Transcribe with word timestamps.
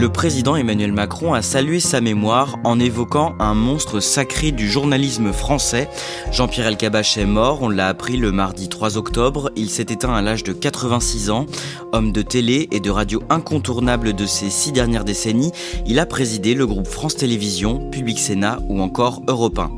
Le 0.00 0.08
président 0.08 0.56
Emmanuel 0.56 0.92
Macron 0.92 1.34
a 1.34 1.42
salué 1.42 1.78
sa 1.78 2.00
mémoire 2.00 2.56
en 2.64 2.80
évoquant 2.80 3.34
un 3.38 3.52
monstre 3.52 4.00
sacré 4.00 4.50
du 4.50 4.66
journalisme 4.66 5.30
français. 5.30 5.90
Jean-Pierre 6.32 6.68
Elkabbach 6.68 7.18
est 7.18 7.26
mort, 7.26 7.58
on 7.60 7.68
l'a 7.68 7.88
appris 7.88 8.16
le 8.16 8.32
mardi 8.32 8.70
3 8.70 8.96
octobre. 8.96 9.50
Il 9.56 9.68
s'est 9.68 9.82
éteint 9.90 10.14
à 10.14 10.22
l'âge 10.22 10.42
de 10.42 10.54
86 10.54 11.28
ans. 11.28 11.44
Homme 11.92 12.12
de 12.12 12.22
télé 12.22 12.66
et 12.72 12.80
de 12.80 12.88
radio 12.88 13.22
incontournable 13.28 14.14
de 14.14 14.24
ces 14.24 14.48
six 14.48 14.72
dernières 14.72 15.04
décennies, 15.04 15.52
il 15.84 15.98
a 15.98 16.06
présidé 16.06 16.54
le 16.54 16.66
groupe 16.66 16.86
France 16.86 17.16
Télévisions, 17.16 17.90
Public 17.90 18.18
Sénat 18.18 18.58
ou 18.70 18.80
encore 18.80 19.20
Europe 19.28 19.58
1. 19.58 19.70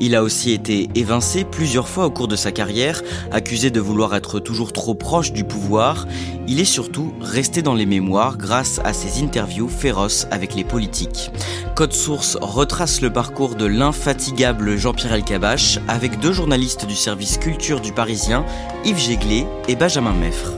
Il 0.00 0.14
a 0.14 0.22
aussi 0.22 0.52
été 0.52 0.88
évincé 0.94 1.44
plusieurs 1.44 1.88
fois 1.88 2.06
au 2.06 2.10
cours 2.10 2.28
de 2.28 2.36
sa 2.36 2.52
carrière, 2.52 3.02
accusé 3.32 3.70
de 3.70 3.80
vouloir 3.80 4.14
être 4.14 4.40
toujours 4.40 4.72
trop 4.72 4.94
proche 4.94 5.32
du 5.32 5.44
pouvoir. 5.44 6.06
Il 6.46 6.60
est 6.60 6.64
surtout 6.64 7.12
resté 7.20 7.62
dans 7.62 7.74
les 7.74 7.86
mémoires 7.86 8.36
grâce 8.36 8.80
à 8.84 8.92
ses 8.92 9.22
interviews 9.22 9.68
féroces 9.68 10.26
avec 10.30 10.54
les 10.54 10.64
politiques. 10.64 11.30
Code 11.74 11.92
Source 11.92 12.36
retrace 12.40 13.00
le 13.00 13.12
parcours 13.12 13.54
de 13.54 13.66
l'infatigable 13.66 14.76
Jean-Pierre 14.76 15.14
Elkabach 15.14 15.78
avec 15.88 16.18
deux 16.20 16.32
journalistes 16.32 16.86
du 16.86 16.96
service 16.96 17.38
culture 17.38 17.80
du 17.80 17.92
Parisien, 17.92 18.44
Yves 18.84 18.98
Jéglé 18.98 19.46
et 19.68 19.76
Benjamin 19.76 20.12
Meffre. 20.12 20.52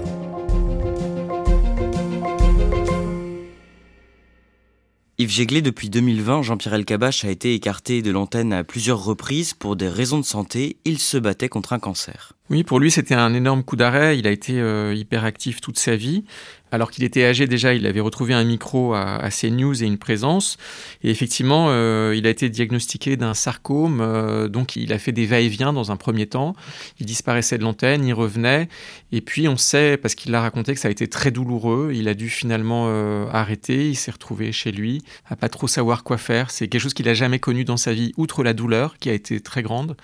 Yves 5.21 5.33
Jéglé, 5.33 5.61
depuis 5.61 5.91
2020, 5.91 6.41
Jean-Pierre 6.41 6.73
Elkabach 6.73 7.27
a 7.27 7.31
été 7.31 7.53
écarté 7.53 8.01
de 8.01 8.11
l'antenne 8.11 8.55
à 8.55 8.65
plusieurs 8.65 9.05
reprises 9.05 9.53
pour 9.53 9.77
des 9.77 9.87
raisons 9.87 10.19
de 10.19 10.25
santé. 10.25 10.79
Il 10.87 10.99
se 10.99 11.19
battait 11.19 11.51
contre 11.51 11.75
un 11.75 11.79
cancer. 11.79 12.33
Oui, 12.51 12.65
pour 12.65 12.81
lui, 12.81 12.91
c'était 12.91 13.15
un 13.15 13.33
énorme 13.33 13.63
coup 13.63 13.77
d'arrêt. 13.77 14.19
Il 14.19 14.27
a 14.27 14.33
été 14.33 14.61
euh, 14.61 14.93
hyperactif 14.93 15.61
toute 15.61 15.79
sa 15.79 15.95
vie. 15.95 16.25
Alors 16.73 16.91
qu'il 16.91 17.05
était 17.05 17.25
âgé 17.25 17.47
déjà, 17.47 17.75
il 17.75 17.87
avait 17.87 18.01
retrouvé 18.01 18.35
un 18.35 18.43
micro 18.43 18.93
à, 18.93 19.19
à 19.19 19.31
CNews 19.31 19.85
et 19.85 19.87
une 19.87 19.99
présence. 19.99 20.57
Et 21.05 21.11
effectivement, 21.11 21.67
euh, 21.69 22.13
il 22.17 22.27
a 22.27 22.31
été 22.31 22.49
diagnostiqué 22.49 23.17
d'un 23.17 23.35
sarcome. 23.35 24.01
Euh, 24.01 24.49
donc, 24.49 24.75
il 24.75 24.93
a 24.93 24.99
fait 24.99 25.13
des 25.13 25.27
va-et-vient 25.27 25.73
dans 25.73 25.93
un 25.93 25.97
premier 25.97 26.27
temps. 26.27 26.57
Il 26.99 27.07
disparaissait 27.07 27.57
de 27.57 27.63
l'antenne, 27.63 28.05
il 28.05 28.15
revenait. 28.15 28.69
Et 29.13 29.21
puis, 29.21 29.47
on 29.47 29.57
sait, 29.57 29.97
parce 29.97 30.17
qu'il 30.17 30.33
l'a 30.33 30.41
raconté, 30.41 30.75
que 30.75 30.81
ça 30.81 30.89
a 30.89 30.91
été 30.91 31.07
très 31.07 31.31
douloureux. 31.31 31.93
Il 31.95 32.09
a 32.09 32.15
dû 32.15 32.29
finalement 32.29 32.89
arrêter. 33.33 33.91
Il 33.91 33.97
s'est 33.97 34.11
retrouvé 34.11 34.51
chez 34.51 34.73
lui, 34.73 35.03
à 35.29 35.37
pas 35.37 35.49
trop 35.49 35.69
savoir 35.69 36.03
quoi 36.03 36.19
faire. 36.19 36.51
C'est 36.51 36.67
quelque 36.67 36.83
chose 36.83 36.95
qu'il 36.95 37.09
a 37.09 37.15
jamais 37.15 37.39
connu 37.39 37.65
dans 37.65 37.77
sa 37.77 37.93
vie, 37.93 38.13
outre 38.17 38.43
la 38.43 38.55
douleur, 38.55 38.99
qui 38.99 39.09
a 39.09 39.13
été 39.13 39.41
très 39.41 39.63
grande 39.63 39.95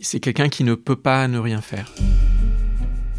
c'est 0.00 0.20
quelqu'un 0.20 0.48
qui 0.48 0.64
ne 0.64 0.74
peut 0.74 0.96
pas 0.96 1.28
ne 1.28 1.38
rien 1.38 1.60
faire. 1.60 1.92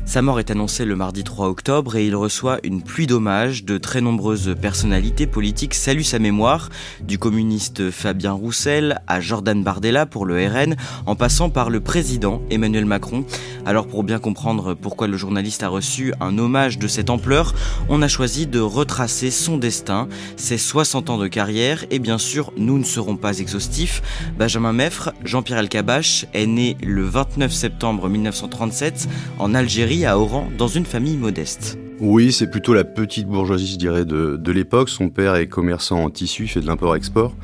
Sa 0.05 0.21
mort 0.21 0.39
est 0.39 0.51
annoncée 0.51 0.85
le 0.85 0.95
mardi 0.95 1.23
3 1.23 1.47
octobre 1.47 1.95
et 1.95 2.05
il 2.05 2.15
reçoit 2.15 2.59
une 2.63 2.83
pluie 2.83 3.07
d'hommages. 3.07 3.63
De 3.63 3.77
très 3.77 4.01
nombreuses 4.01 4.53
personnalités 4.61 5.25
politiques 5.25 5.73
saluent 5.73 6.03
sa 6.03 6.19
mémoire, 6.19 6.69
du 7.01 7.17
communiste 7.17 7.89
Fabien 7.89 8.33
Roussel 8.33 9.01
à 9.07 9.21
Jordan 9.21 9.63
Bardella 9.63 10.05
pour 10.05 10.25
le 10.25 10.45
RN, 10.45 10.75
en 11.05 11.15
passant 11.15 11.49
par 11.49 11.69
le 11.69 11.79
président 11.79 12.41
Emmanuel 12.51 12.85
Macron. 12.85 13.25
Alors 13.65 13.87
pour 13.87 14.03
bien 14.03 14.19
comprendre 14.19 14.73
pourquoi 14.73 15.07
le 15.07 15.15
journaliste 15.17 15.63
a 15.63 15.69
reçu 15.69 16.13
un 16.19 16.37
hommage 16.37 16.77
de 16.77 16.87
cette 16.87 17.09
ampleur, 17.09 17.55
on 17.87 18.01
a 18.01 18.09
choisi 18.09 18.45
de 18.45 18.59
retracer 18.59 19.31
son 19.31 19.57
destin, 19.57 20.09
ses 20.35 20.57
60 20.57 21.09
ans 21.09 21.17
de 21.17 21.27
carrière 21.27 21.85
et 21.91 21.99
bien 21.99 22.17
sûr 22.17 22.51
nous 22.57 22.77
ne 22.77 22.83
serons 22.83 23.15
pas 23.15 23.39
exhaustifs. 23.39 24.01
Benjamin 24.37 24.73
Meffre, 24.73 25.13
Jean-Pierre 25.23 25.59
Elkabbach 25.59 26.25
est 26.33 26.45
né 26.45 26.77
le 26.83 27.03
29 27.03 27.51
septembre 27.53 28.09
1937 28.09 29.07
en 29.39 29.55
Algérie 29.55 29.92
à 30.01 30.17
Oran 30.17 30.49
dans 30.57 30.67
une 30.67 30.85
famille 30.85 31.17
modeste. 31.17 31.77
Oui, 31.99 32.33
c'est 32.33 32.49
plutôt 32.49 32.73
la 32.73 32.83
petite 32.83 33.27
bourgeoisie, 33.27 33.73
je 33.73 33.77
dirais, 33.77 34.05
de, 34.05 34.37
de 34.37 34.51
l'époque. 34.51 34.89
Son 34.89 35.09
père 35.09 35.35
est 35.35 35.47
commerçant 35.47 36.03
en 36.03 36.09
tissu, 36.09 36.47
fait 36.47 36.61
de 36.61 36.65
l'import-export, 36.65 37.35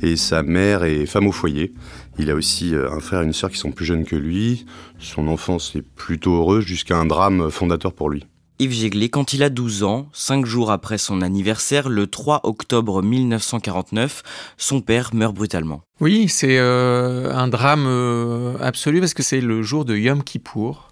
et 0.00 0.16
sa 0.16 0.42
mère 0.42 0.84
est 0.84 1.04
femme 1.04 1.26
au 1.26 1.32
foyer. 1.32 1.72
Il 2.18 2.30
a 2.30 2.34
aussi 2.34 2.74
euh, 2.74 2.90
un 2.90 3.00
frère 3.00 3.20
et 3.20 3.24
une 3.26 3.34
sœur 3.34 3.50
qui 3.50 3.58
sont 3.58 3.72
plus 3.72 3.84
jeunes 3.84 4.06
que 4.06 4.16
lui. 4.16 4.64
Son 4.98 5.28
enfance 5.28 5.76
est 5.76 5.82
plutôt 5.82 6.36
heureuse 6.36 6.64
jusqu'à 6.64 6.96
un 6.96 7.04
drame 7.04 7.50
fondateur 7.50 7.92
pour 7.92 8.08
lui. 8.08 8.24
Yves 8.58 8.72
Jéglé, 8.72 9.08
quand 9.08 9.34
il 9.34 9.42
a 9.44 9.50
12 9.50 9.84
ans, 9.84 10.08
cinq 10.12 10.46
jours 10.46 10.72
après 10.72 10.98
son 10.98 11.22
anniversaire, 11.22 11.88
le 11.88 12.08
3 12.08 12.40
octobre 12.42 13.02
1949, 13.02 14.22
son 14.56 14.80
père 14.80 15.10
meurt 15.14 15.34
brutalement. 15.34 15.82
Oui, 16.00 16.26
c'est 16.28 16.58
euh, 16.58 17.32
un 17.32 17.46
drame 17.46 17.84
euh, 17.86 18.56
absolu 18.60 18.98
parce 18.98 19.14
que 19.14 19.22
c'est 19.22 19.40
le 19.40 19.62
jour 19.62 19.84
de 19.84 19.96
Yom 19.96 20.24
Kippour 20.24 20.87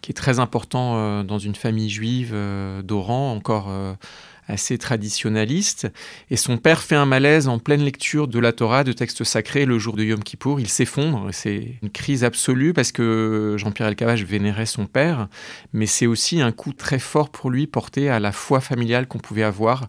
qui 0.00 0.12
est 0.12 0.14
très 0.14 0.38
important 0.38 0.94
euh, 0.96 1.22
dans 1.22 1.38
une 1.38 1.54
famille 1.54 1.90
juive 1.90 2.32
euh, 2.32 2.82
d'Oran, 2.82 3.32
encore 3.32 3.66
euh, 3.68 3.94
assez 4.46 4.78
traditionnaliste. 4.78 5.88
Et 6.30 6.36
son 6.36 6.56
père 6.56 6.80
fait 6.80 6.94
un 6.94 7.04
malaise 7.04 7.48
en 7.48 7.58
pleine 7.58 7.82
lecture 7.82 8.28
de 8.28 8.38
la 8.38 8.52
Torah, 8.52 8.84
de 8.84 8.92
textes 8.92 9.24
sacrés, 9.24 9.66
le 9.66 9.78
jour 9.78 9.96
de 9.96 10.04
Yom 10.04 10.22
Kippour. 10.22 10.60
Il 10.60 10.68
s'effondre. 10.68 11.28
C'est 11.32 11.78
une 11.82 11.90
crise 11.90 12.24
absolue 12.24 12.72
parce 12.72 12.92
que 12.92 13.56
Jean-Pierre 13.58 13.88
Elkabbach 13.88 14.22
vénérait 14.22 14.66
son 14.66 14.86
père, 14.86 15.28
mais 15.72 15.86
c'est 15.86 16.06
aussi 16.06 16.40
un 16.40 16.52
coup 16.52 16.72
très 16.72 16.98
fort 16.98 17.30
pour 17.30 17.50
lui 17.50 17.66
porté 17.66 18.08
à 18.08 18.20
la 18.20 18.32
foi 18.32 18.60
familiale 18.60 19.06
qu'on 19.06 19.18
pouvait 19.18 19.42
avoir. 19.42 19.88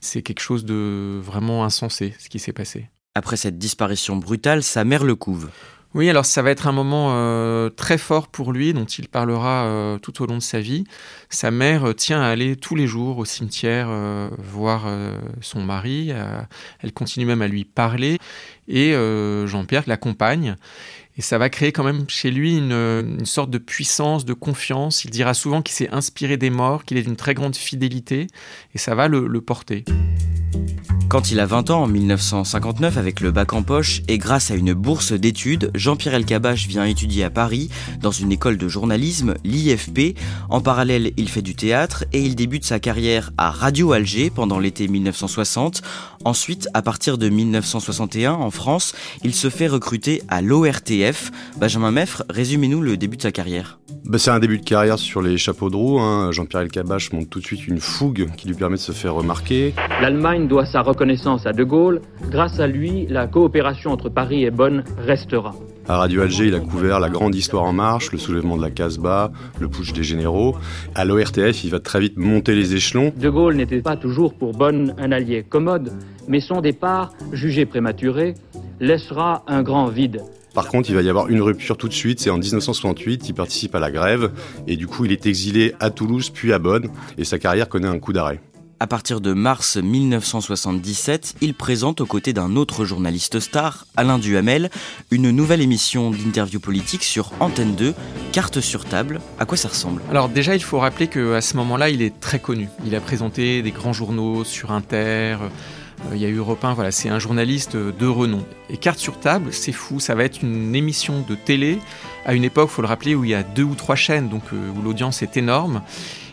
C'est 0.00 0.22
quelque 0.22 0.40
chose 0.40 0.64
de 0.64 1.20
vraiment 1.22 1.64
insensé, 1.64 2.14
ce 2.18 2.28
qui 2.28 2.38
s'est 2.38 2.52
passé. 2.52 2.88
Après 3.14 3.36
cette 3.36 3.58
disparition 3.58 4.16
brutale, 4.16 4.62
sa 4.62 4.84
mère 4.84 5.04
le 5.04 5.16
couve. 5.16 5.50
Oui, 5.92 6.08
alors 6.08 6.24
ça 6.24 6.40
va 6.40 6.52
être 6.52 6.68
un 6.68 6.72
moment 6.72 7.08
euh, 7.10 7.68
très 7.68 7.98
fort 7.98 8.28
pour 8.28 8.52
lui, 8.52 8.72
dont 8.72 8.84
il 8.84 9.08
parlera 9.08 9.64
euh, 9.64 9.98
tout 9.98 10.22
au 10.22 10.26
long 10.26 10.36
de 10.36 10.42
sa 10.42 10.60
vie. 10.60 10.84
Sa 11.30 11.50
mère 11.50 11.88
euh, 11.88 11.94
tient 11.94 12.22
à 12.22 12.26
aller 12.26 12.54
tous 12.54 12.76
les 12.76 12.86
jours 12.86 13.18
au 13.18 13.24
cimetière 13.24 13.88
voir 14.38 14.86
son 15.40 15.62
mari. 15.62 16.12
elle 16.80 16.92
continue 16.92 17.26
même 17.26 17.42
à 17.42 17.48
lui 17.48 17.64
parler. 17.64 18.18
Et 18.68 18.94
Jean-Pierre 19.46 19.84
l'accompagne. 19.86 20.56
Et 21.20 21.22
ça 21.22 21.36
va 21.36 21.50
créer 21.50 21.70
quand 21.70 21.84
même 21.84 22.06
chez 22.08 22.30
lui 22.30 22.56
une, 22.56 23.26
sorte 23.26 23.50
de 23.50 23.58
puissance, 23.58 24.24
de 24.24 24.32
confiance. 24.32 25.04
Il 25.04 25.10
dira 25.10 25.34
souvent 25.34 25.60
qu'il 25.60 25.74
s'est 25.74 25.90
inspiré 25.90 26.38
des 26.38 26.48
morts, 26.48 26.86
qu'il 26.86 26.96
est 26.96 27.02
d'une 27.02 27.14
très 27.14 27.34
grande 27.34 27.56
fidélité. 27.56 28.26
Et 28.74 28.78
ça 28.78 28.94
va 28.94 29.06
le, 29.06 29.26
le 29.26 29.40
porter. 29.42 29.84
Quand 31.10 31.32
il 31.32 31.40
a 31.40 31.44
20 31.46 31.70
ans, 31.70 31.82
en 31.82 31.86
1959, 31.88 32.96
avec 32.96 33.18
le 33.18 33.32
bac 33.32 33.52
en 33.52 33.64
poche 33.64 34.00
et 34.06 34.16
grâce 34.16 34.52
à 34.52 34.54
une 34.54 34.74
bourse 34.74 35.12
d'études, 35.12 35.72
Jean-Pierre 35.74 36.14
Elkabbach 36.14 36.68
vient 36.68 36.84
étudier 36.84 37.24
à 37.24 37.30
Paris, 37.30 37.68
dans 38.00 38.12
une 38.12 38.30
école 38.30 38.58
de 38.58 38.68
journalisme, 38.68 39.34
l'IFP. 39.42 40.16
En 40.50 40.60
parallèle, 40.60 41.10
il 41.16 41.28
fait 41.28 41.42
du 41.42 41.56
théâtre 41.56 42.04
et 42.12 42.20
il 42.22 42.36
débute 42.36 42.64
sa 42.64 42.78
carrière 42.78 43.32
à 43.38 43.50
Radio 43.50 43.90
Alger 43.90 44.30
pendant 44.30 44.60
l'été 44.60 44.86
1960. 44.86 45.82
Ensuite, 46.24 46.68
à 46.74 46.82
partir 46.82 47.18
de 47.18 47.28
1961, 47.28 48.34
en 48.34 48.52
France, 48.52 48.94
il 49.24 49.34
se 49.34 49.50
fait 49.50 49.66
recruter 49.66 50.22
à 50.28 50.42
l'ORTF. 50.42 51.09
Benjamin 51.58 51.90
Meffre, 51.90 52.24
résumez-nous 52.30 52.80
le 52.80 52.96
début 52.96 53.16
de 53.16 53.22
sa 53.22 53.32
carrière. 53.32 53.78
Bah, 54.04 54.18
c'est 54.18 54.30
un 54.30 54.38
début 54.38 54.58
de 54.58 54.64
carrière 54.64 54.98
sur 54.98 55.22
les 55.22 55.36
chapeaux 55.38 55.70
de 55.70 55.76
roue. 55.76 56.00
Hein. 56.00 56.32
Jean-Pierre 56.32 56.62
Elkabbach 56.62 57.12
montre 57.12 57.28
tout 57.28 57.40
de 57.40 57.44
suite 57.44 57.66
une 57.66 57.80
fougue 57.80 58.28
qui 58.36 58.48
lui 58.48 58.54
permet 58.54 58.76
de 58.76 58.80
se 58.80 58.92
faire 58.92 59.14
remarquer. 59.14 59.74
L'Allemagne 60.00 60.48
doit 60.48 60.66
sa 60.66 60.82
reconnaissance 60.82 61.46
à 61.46 61.52
De 61.52 61.64
Gaulle. 61.64 62.00
Grâce 62.30 62.60
à 62.60 62.66
lui, 62.66 63.06
la 63.08 63.26
coopération 63.26 63.90
entre 63.92 64.08
Paris 64.08 64.44
et 64.44 64.50
Bonn 64.50 64.84
restera. 64.98 65.54
À 65.88 65.96
Radio 65.96 66.22
Alger, 66.22 66.46
il 66.46 66.54
a 66.54 66.60
couvert 66.60 67.00
la 67.00 67.08
grande 67.08 67.34
histoire 67.34 67.64
en 67.64 67.72
marche, 67.72 68.12
le 68.12 68.18
soulèvement 68.18 68.56
de 68.56 68.62
la 68.62 68.70
Casbah, 68.70 69.32
le 69.58 69.68
putsch 69.68 69.92
des 69.92 70.04
généraux. 70.04 70.56
À 70.94 71.04
l'ORTF, 71.04 71.64
il 71.64 71.70
va 71.70 71.80
très 71.80 72.00
vite 72.00 72.16
monter 72.16 72.54
les 72.54 72.74
échelons. 72.74 73.12
De 73.16 73.28
Gaulle 73.28 73.56
n'était 73.56 73.80
pas 73.80 73.96
toujours 73.96 74.34
pour 74.34 74.52
Bonn 74.52 74.94
un 74.98 75.10
allié 75.12 75.42
commode, 75.42 75.92
mais 76.28 76.40
son 76.40 76.60
départ, 76.60 77.12
jugé 77.32 77.66
prématuré, 77.66 78.34
laissera 78.78 79.42
un 79.48 79.62
grand 79.62 79.86
vide. 79.86 80.22
Par 80.60 80.68
contre, 80.68 80.90
il 80.90 80.94
va 80.94 81.00
y 81.00 81.08
avoir 81.08 81.28
une 81.30 81.40
rupture 81.40 81.78
tout 81.78 81.88
de 81.88 81.94
suite. 81.94 82.20
C'est 82.20 82.28
en 82.28 82.36
1968, 82.36 83.30
il 83.30 83.32
participe 83.32 83.74
à 83.74 83.80
la 83.80 83.90
grève 83.90 84.30
et 84.66 84.76
du 84.76 84.86
coup, 84.86 85.06
il 85.06 85.10
est 85.10 85.24
exilé 85.24 85.72
à 85.80 85.88
Toulouse 85.88 86.28
puis 86.28 86.52
à 86.52 86.58
Bonn 86.58 86.90
et 87.16 87.24
sa 87.24 87.38
carrière 87.38 87.66
connaît 87.66 87.88
un 87.88 87.98
coup 87.98 88.12
d'arrêt. 88.12 88.42
À 88.78 88.86
partir 88.86 89.22
de 89.22 89.32
mars 89.32 89.78
1977, 89.78 91.36
il 91.40 91.54
présente 91.54 92.02
aux 92.02 92.06
côtés 92.06 92.34
d'un 92.34 92.56
autre 92.56 92.84
journaliste 92.84 93.40
star, 93.40 93.86
Alain 93.96 94.18
Duhamel, 94.18 94.68
une 95.10 95.30
nouvelle 95.30 95.62
émission 95.62 96.10
d'interview 96.10 96.60
politique 96.60 97.04
sur 97.04 97.32
Antenne 97.40 97.74
2, 97.74 97.94
Carte 98.32 98.60
sur 98.60 98.84
table. 98.84 99.22
À 99.38 99.46
quoi 99.46 99.56
ça 99.56 99.68
ressemble? 99.68 100.02
Alors 100.10 100.28
déjà, 100.28 100.54
il 100.54 100.62
faut 100.62 100.78
rappeler 100.78 101.08
qu'à 101.08 101.40
ce 101.40 101.56
moment-là, 101.56 101.88
il 101.88 102.02
est 102.02 102.20
très 102.20 102.38
connu. 102.38 102.68
Il 102.84 102.94
a 102.94 103.00
présenté 103.00 103.62
des 103.62 103.70
grands 103.70 103.94
journaux 103.94 104.44
sur 104.44 104.72
Inter, 104.72 105.38
euh, 105.40 105.48
il 106.12 106.18
y 106.18 106.24
a 106.24 106.28
eu 106.28 106.36
Europe 106.36 106.64
1, 106.64 106.74
voilà, 106.74 106.90
c'est 106.90 107.08
un 107.08 107.18
journaliste 107.18 107.76
de 107.76 108.06
renom. 108.06 108.44
Et 108.68 108.76
Carte 108.76 108.98
sur 108.98 109.18
table, 109.20 109.52
c'est 109.52 109.72
fou, 109.72 110.00
ça 110.00 110.14
va 110.14 110.24
être 110.24 110.42
une 110.42 110.74
émission 110.74 111.24
de 111.28 111.34
télé 111.34 111.78
à 112.24 112.34
une 112.34 112.44
époque, 112.44 112.68
faut 112.68 112.82
le 112.82 112.88
rappeler, 112.88 113.14
où 113.14 113.24
il 113.24 113.30
y 113.30 113.34
a 113.34 113.42
deux 113.42 113.62
ou 113.62 113.74
trois 113.74 113.96
chaînes, 113.96 114.28
donc 114.28 114.42
euh, 114.52 114.70
où 114.76 114.82
l'audience 114.82 115.22
est 115.22 115.36
énorme. 115.36 115.82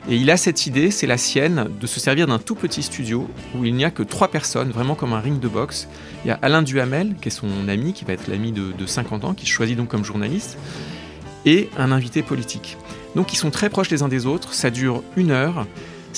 Et 0.10 0.16
il 0.16 0.32
a 0.32 0.38
cette 0.38 0.66
idée, 0.68 0.90
c'est 0.90 1.08
la 1.08 1.18
sienne, 1.18 1.68
de 1.80 1.88
se 1.88 2.00
servir 2.00 2.28
d'un 2.28 2.40
tout 2.40 2.56
petit 2.56 2.82
studio 2.82 3.28
où 3.56 3.66
il 3.66 3.76
n'y 3.76 3.84
a 3.84 3.92
que 3.92 4.04
trois 4.04 4.30
personnes, 4.30 4.72
vraiment 4.72 4.96
comme 4.96 5.14
un 5.14 5.20
ring 5.20 5.40
de 5.40 5.48
boxe. 5.48 5.88
Il 6.24 6.30
y 6.30 6.32
a 6.32 6.40
Alain 6.42 6.62
Duhamel, 6.62 7.16
qui 7.22 7.28
est 7.28 7.32
son 7.32 7.68
ami, 7.68 7.94
qui 7.94 8.06
va 8.06 8.14
être 8.14 8.28
l'ami 8.28 8.52
de, 8.52 8.72
de 8.72 8.86
50 8.86 9.26
ans, 9.26 9.34
qui 9.34 9.46
choisit 9.46 9.76
donc 9.76 9.90
comme 9.90 10.06
journaliste, 10.06 10.58
et 11.46 11.70
un 11.78 11.92
invité 11.92 12.24
politique. 12.24 12.78
Donc 13.16 13.34
ils 13.34 13.38
sont 13.38 13.52
très 13.52 13.70
proches 13.70 13.90
les 13.90 14.02
uns 14.04 14.08
des 14.08 14.26
autres, 14.26 14.54
ça 14.54 14.70
dure 14.70 15.04
une 15.18 15.32
heure. 15.32 15.66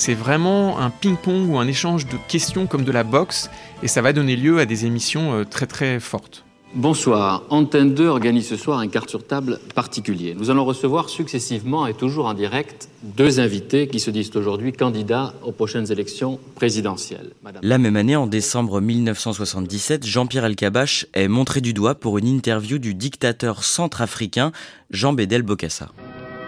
C'est 0.01 0.13
vraiment 0.13 0.79
un 0.79 0.91
ping-pong 0.91 1.49
ou 1.49 1.57
un 1.57 1.67
échange 1.67 2.05
de 2.05 2.15
questions 2.29 2.67
comme 2.67 2.85
de 2.85 2.91
la 2.93 3.03
boxe 3.03 3.49
et 3.83 3.89
ça 3.89 4.01
va 4.01 4.13
donner 4.13 4.37
lieu 4.37 4.59
à 4.59 4.65
des 4.65 4.85
émissions 4.85 5.33
euh, 5.33 5.43
très 5.43 5.65
très 5.65 5.99
fortes. 5.99 6.45
Bonsoir. 6.73 7.43
Antenne 7.49 7.93
2 7.95 8.07
organise 8.07 8.47
ce 8.47 8.55
soir 8.55 8.79
un 8.79 8.87
carte 8.87 9.09
sur 9.09 9.27
table 9.27 9.59
particulier. 9.75 10.37
Nous 10.39 10.49
allons 10.49 10.63
recevoir 10.63 11.09
successivement 11.09 11.85
et 11.85 11.93
toujours 11.93 12.27
en 12.27 12.33
direct 12.33 12.87
deux 13.03 13.41
invités 13.41 13.89
qui 13.89 13.99
se 13.99 14.09
disent 14.09 14.33
aujourd'hui 14.37 14.71
candidats 14.71 15.33
aux 15.43 15.51
prochaines 15.51 15.91
élections 15.91 16.39
présidentielles. 16.55 17.31
La 17.61 17.77
même 17.77 17.97
année, 17.97 18.15
en 18.15 18.25
décembre 18.25 18.79
1977, 18.79 20.05
Jean-Pierre 20.05 20.45
Elkabbach 20.45 21.07
est 21.13 21.27
montré 21.27 21.59
du 21.59 21.73
doigt 21.73 21.95
pour 21.95 22.17
une 22.17 22.27
interview 22.27 22.77
du 22.77 22.93
dictateur 22.93 23.65
centrafricain 23.65 24.53
Jean 24.91 25.11
Bédel 25.11 25.41
Bokassa. 25.41 25.89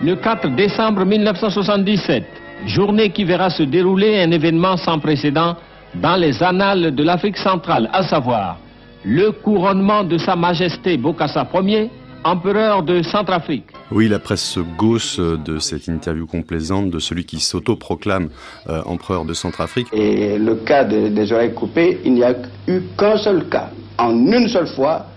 Le 0.03 0.15
4 0.15 0.55
décembre 0.55 1.05
1977, 1.05 2.23
journée 2.65 3.11
qui 3.11 3.23
verra 3.23 3.49
se 3.49 3.63
dérouler 3.63 4.21
un 4.21 4.31
événement 4.31 4.77
sans 4.77 4.99
précédent 4.99 5.55
dans 5.95 6.15
les 6.15 6.41
annales 6.41 6.95
de 6.95 7.03
l'Afrique 7.03 7.37
centrale, 7.37 7.89
à 7.91 8.03
savoir 8.03 8.57
le 9.03 9.31
couronnement 9.31 10.03
de 10.03 10.17
Sa 10.17 10.35
Majesté 10.35 10.97
Bokassa 10.97 11.47
Ier, 11.53 11.89
empereur 12.23 12.83
de 12.83 13.01
Centrafrique. 13.01 13.65
Oui, 13.91 14.07
la 14.07 14.19
presse 14.19 14.43
se 14.43 14.59
gausse 14.59 15.19
de 15.19 15.57
cette 15.57 15.87
interview 15.87 16.27
complaisante 16.27 16.91
de 16.91 16.99
celui 16.99 17.25
qui 17.25 17.39
s'auto-proclame 17.39 18.29
euh, 18.69 18.81
empereur 18.85 19.25
de 19.25 19.33
Centrafrique. 19.33 19.87
Et 19.91 20.37
le 20.37 20.55
cas 20.55 20.83
des 20.83 21.31
oreilles 21.33 21.53
coupées, 21.53 21.99
il 22.05 22.13
n'y 22.13 22.23
a 22.23 22.35
eu 22.67 22.81
qu'un 22.97 23.17
seul 23.17 23.49
cas. 23.49 23.71
En 23.97 24.11
une 24.27 24.47
seule 24.47 24.67
fois, 24.67 25.07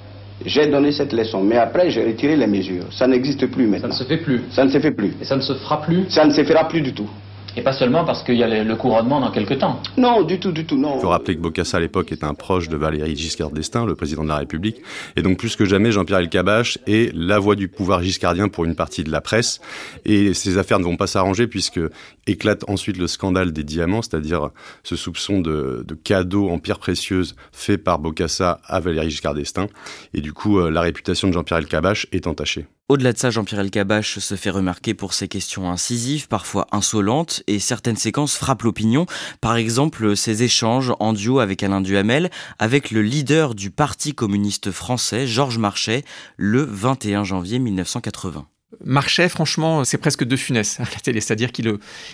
j'ai 0.45 0.67
donné 0.67 0.93
cette 0.93 1.13
leçon, 1.13 1.43
mais 1.43 1.57
après 1.57 1.91
j'ai 1.91 2.05
retiré 2.05 2.37
les 2.37 2.47
mesures. 2.47 2.87
Ça 2.91 3.07
n'existe 3.07 3.47
plus 3.47 3.67
maintenant. 3.67 3.93
Ça 3.93 4.03
ne 4.03 4.05
se 4.05 4.09
fait 4.09 4.23
plus. 4.23 4.41
Ça 4.51 4.65
ne 4.65 4.71
se 4.71 4.81
fait 4.81 4.91
plus. 4.91 5.15
Et 5.21 5.25
ça 5.25 5.37
ne 5.37 5.41
se 5.41 5.55
fera 5.55 5.83
plus 5.83 6.05
Ça 6.09 6.25
ne 6.25 6.33
se 6.33 6.43
fera 6.43 6.67
plus 6.69 6.81
du 6.81 6.93
tout. 6.93 7.09
Et 7.57 7.63
pas 7.63 7.73
seulement 7.73 8.05
parce 8.05 8.23
qu'il 8.25 8.35
y 8.35 8.43
a 8.43 8.65
le 8.65 8.77
couronnement 8.77 9.21
dans 9.21 9.31
quelques 9.31 9.59
temps. 9.59 9.81
Non, 9.97 10.23
du 10.23 10.41
tout, 10.41 10.51
du 10.51 10.67
tout, 10.67 10.77
non. 10.77 10.97
Il 10.97 11.01
faut 11.01 11.09
rappeler 11.09 11.37
que 11.37 11.41
Bokassa 11.41 11.77
à 11.77 11.81
l'époque 11.81 12.11
était 12.11 12.25
un 12.25 12.35
proche 12.35 12.69
de 12.69 12.77
Valéry 12.77 13.17
Giscard 13.17 13.51
d'Estaing, 13.51 13.87
le 13.87 13.95
président 13.95 14.25
de 14.25 14.29
la 14.29 14.39
République. 14.39 14.83
Et 15.17 15.23
donc 15.23 15.39
plus 15.39 15.55
que 15.55 15.65
jamais, 15.65 15.93
Jean-Pierre 15.93 16.19
Elkabbach 16.19 16.79
est 16.87 17.15
la 17.15 17.39
voix 17.39 17.55
du 17.55 17.69
pouvoir 17.69 18.03
giscardien 18.03 18.49
pour 18.49 18.65
une 18.65 18.75
partie 18.75 19.05
de 19.05 19.11
la 19.11 19.21
presse. 19.21 19.61
Et 20.05 20.35
ces 20.35 20.59
affaires 20.59 20.81
ne 20.81 20.85
vont 20.85 20.97
pas 20.97 21.07
s'arranger 21.07 21.47
puisque 21.47 21.81
éclate 22.27 22.65
ensuite 22.69 22.97
le 22.97 23.07
scandale 23.07 23.53
des 23.53 23.65
diamants, 23.65 24.03
c'est-à-dire 24.03 24.51
ce 24.83 24.97
soupçon 24.97 25.41
de, 25.41 25.85
de 25.87 25.95
cadeaux 25.95 26.49
en 26.49 26.59
pierres 26.59 26.79
précieuses 26.81 27.37
fait 27.53 27.79
par 27.79 28.01
Bokassa 28.01 28.61
à 28.65 28.81
Valéry 28.81 29.11
Giscard 29.11 29.35
d'Estaing. 29.35 29.69
Et 30.13 30.21
du 30.21 30.33
coup, 30.33 30.59
euh, 30.59 30.71
la 30.71 30.81
réputation 30.81 31.29
de 31.29 31.33
Jean-Pierre 31.33 31.59
Elkabbach 31.59 32.07
est 32.11 32.27
entachée. 32.27 32.67
Au-delà 32.91 33.15
de 33.15 33.19
ça, 33.19 33.31
Jean-Pierre 33.31 33.61
Elkabbach 33.61 34.19
se 34.19 34.35
fait 34.35 34.51
remarquer 34.51 34.93
pour 34.93 35.15
ses 35.15 35.27
questions 35.27 35.71
incisives, 35.71 36.29
parfois 36.29 36.67
insolentes, 36.71 37.43
et 37.47 37.59
certaines 37.59 37.97
séquences 37.97 38.37
frappent 38.37 38.65
l'opinion. 38.65 39.07
Par 39.41 39.57
exemple, 39.57 40.15
ses 40.19 40.43
échanges 40.43 40.93
en 41.01 41.15
duo 41.15 41.39
avec 41.39 41.63
Alain 41.63 41.81
Duhamel, 41.81 42.29
avec 42.59 42.91
le 42.91 43.01
leader 43.01 43.55
du 43.55 43.71
Parti 43.71 44.15
communiste 44.15 44.71
français, 44.71 45.27
Georges 45.27 45.57
Marchais, 45.57 46.05
le 46.37 46.63
21 46.63 47.25
janvier 47.25 47.59
1980. 47.59 48.47
Marchais, 48.85 49.31
franchement, 49.31 49.85
c'est 49.85 49.97
presque 49.97 50.25
de 50.25 50.37
funeste 50.37 50.81
à 50.81 50.83
la 50.85 51.01
télé, 51.03 51.23
c'est-à-dire 51.23 51.53
qu'il 51.53 51.73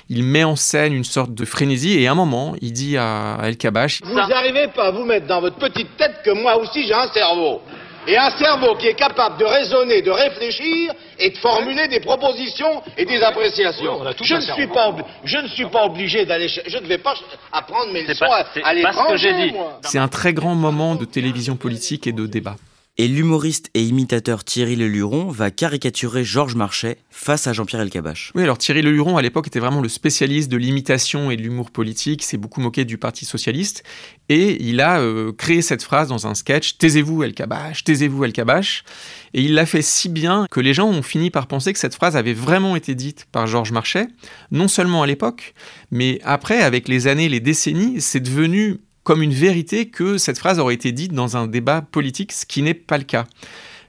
il 0.09 0.23
met 0.23 0.45
en 0.45 0.55
scène 0.55 0.93
une 0.93 1.05
sorte 1.05 1.35
de 1.35 1.45
frénésie 1.45 1.99
et 1.99 2.07
à 2.07 2.13
un 2.13 2.15
moment, 2.15 2.55
il 2.61 2.73
dit 2.73 2.97
à 2.97 3.39
El 3.43 3.57
Kabash 3.57 4.03
Vous 4.05 4.15
n'arrivez 4.15 4.69
pas 4.69 4.89
à 4.89 4.91
vous 4.93 5.05
mettre 5.05 5.27
dans 5.27 5.41
votre 5.41 5.57
petite 5.57 5.97
tête 5.97 6.21
que 6.25 6.31
moi 6.31 6.61
aussi 6.61 6.87
j'ai 6.87 6.95
un 6.95 7.11
cerveau. 7.13 7.61
Et 8.07 8.17
un 8.17 8.31
cerveau 8.31 8.77
qui 8.77 8.87
est 8.89 8.95
capable 8.95 9.39
de 9.39 9.45
raisonner, 9.45 10.03
de 10.03 10.11
réfléchir 10.11 10.93
et 11.19 11.31
de 11.31 11.37
formuler 11.39 11.87
des 11.89 12.01
propositions 12.01 12.83
et 12.97 13.05
des 13.05 13.23
appréciations. 13.23 14.01
je, 14.23 14.35
ne 14.35 14.41
suis 14.41 14.67
pas 14.67 14.95
je 15.25 15.39
ne 15.39 15.49
suis 15.49 15.67
pas 15.67 15.85
obligé 15.85 16.25
d'aller... 16.25 16.49
Je 16.49 16.79
ne 16.79 16.87
vais 16.87 16.99
pas 16.99 17.15
apprendre 17.53 17.93
mes 17.93 18.03
leçons 18.03 18.25
à, 18.25 18.45
à 18.65 18.75
l'étranger, 18.75 19.53
C'est 19.83 19.99
un 19.99 20.09
très 20.09 20.33
grand 20.33 20.55
moment 20.55 20.95
de 20.95 21.05
télévision 21.05 21.57
politique 21.57 22.07
et 22.07 22.13
de 22.13 22.27
débat. 22.27 22.57
Et 23.01 23.09
l'humoriste 23.09 23.71
et 23.73 23.83
imitateur 23.83 24.45
Thierry 24.45 24.77
Leluron 24.77 25.31
va 25.31 25.51
caricaturer 25.51 26.23
Georges 26.23 26.55
Marchais 26.55 26.99
face 27.09 27.47
à 27.47 27.55
Jean-Pierre 27.55 27.81
Elkabbach. 27.81 28.31
Oui, 28.35 28.43
alors 28.43 28.59
Thierry 28.59 28.83
Leluron 28.83 29.17
à 29.17 29.23
l'époque 29.23 29.47
était 29.47 29.59
vraiment 29.59 29.81
le 29.81 29.89
spécialiste 29.89 30.51
de 30.51 30.59
l'imitation 30.59 31.31
et 31.31 31.39
de 31.39 31.41
l'humour 31.41 31.71
politique, 31.71 32.23
s'est 32.23 32.37
beaucoup 32.37 32.61
moqué 32.61 32.85
du 32.85 32.99
Parti 32.99 33.25
socialiste. 33.25 33.85
Et 34.29 34.63
il 34.63 34.83
a 34.83 35.01
euh, 35.01 35.33
créé 35.33 35.63
cette 35.63 35.83
phrase 35.83 36.09
dans 36.09 36.27
un 36.27 36.35
sketch 36.35 36.77
Taisez-vous 36.77 37.23
Elkabbach, 37.23 37.85
taisez-vous 37.85 38.23
Elkabbach 38.23 38.85
et 39.33 39.41
il 39.41 39.55
l'a 39.55 39.65
fait 39.65 39.81
si 39.81 40.11
bien 40.11 40.45
que 40.51 40.61
les 40.61 40.75
gens 40.75 40.89
ont 40.91 41.03
fini 41.03 41.31
par 41.31 41.47
penser 41.47 41.73
que 41.73 41.79
cette 41.79 41.95
phrase 41.95 42.19
avait 42.19 42.35
vraiment 42.35 42.77
été 42.77 42.95
dite 42.95 43.25
par 43.33 43.47
Georges 43.47 43.73
Marchais, 43.73 44.09
non 44.51 44.69
seulement 44.69 45.03
à 45.03 45.07
l'époque, 45.07 45.55
mais 45.91 46.21
après 46.23 46.61
avec 46.61 46.87
les 46.87 47.07
années, 47.07 47.31
les 47.31 47.41
décennies, 47.41 48.03
c'est 48.03 48.21
devenu 48.21 48.81
comme 49.11 49.23
une 49.23 49.35
vérité 49.35 49.89
que 49.89 50.19
cette 50.19 50.39
phrase 50.39 50.61
aurait 50.61 50.75
été 50.75 50.93
dite 50.93 51.13
dans 51.13 51.37
un 51.37 51.49
débat 51.49 51.83
politique, 51.83 52.31
ce 52.31 52.47
qui 52.47 52.63
n'est 52.63 52.75
pas 52.75 52.97
le 52.97 53.03
cas. 53.03 53.27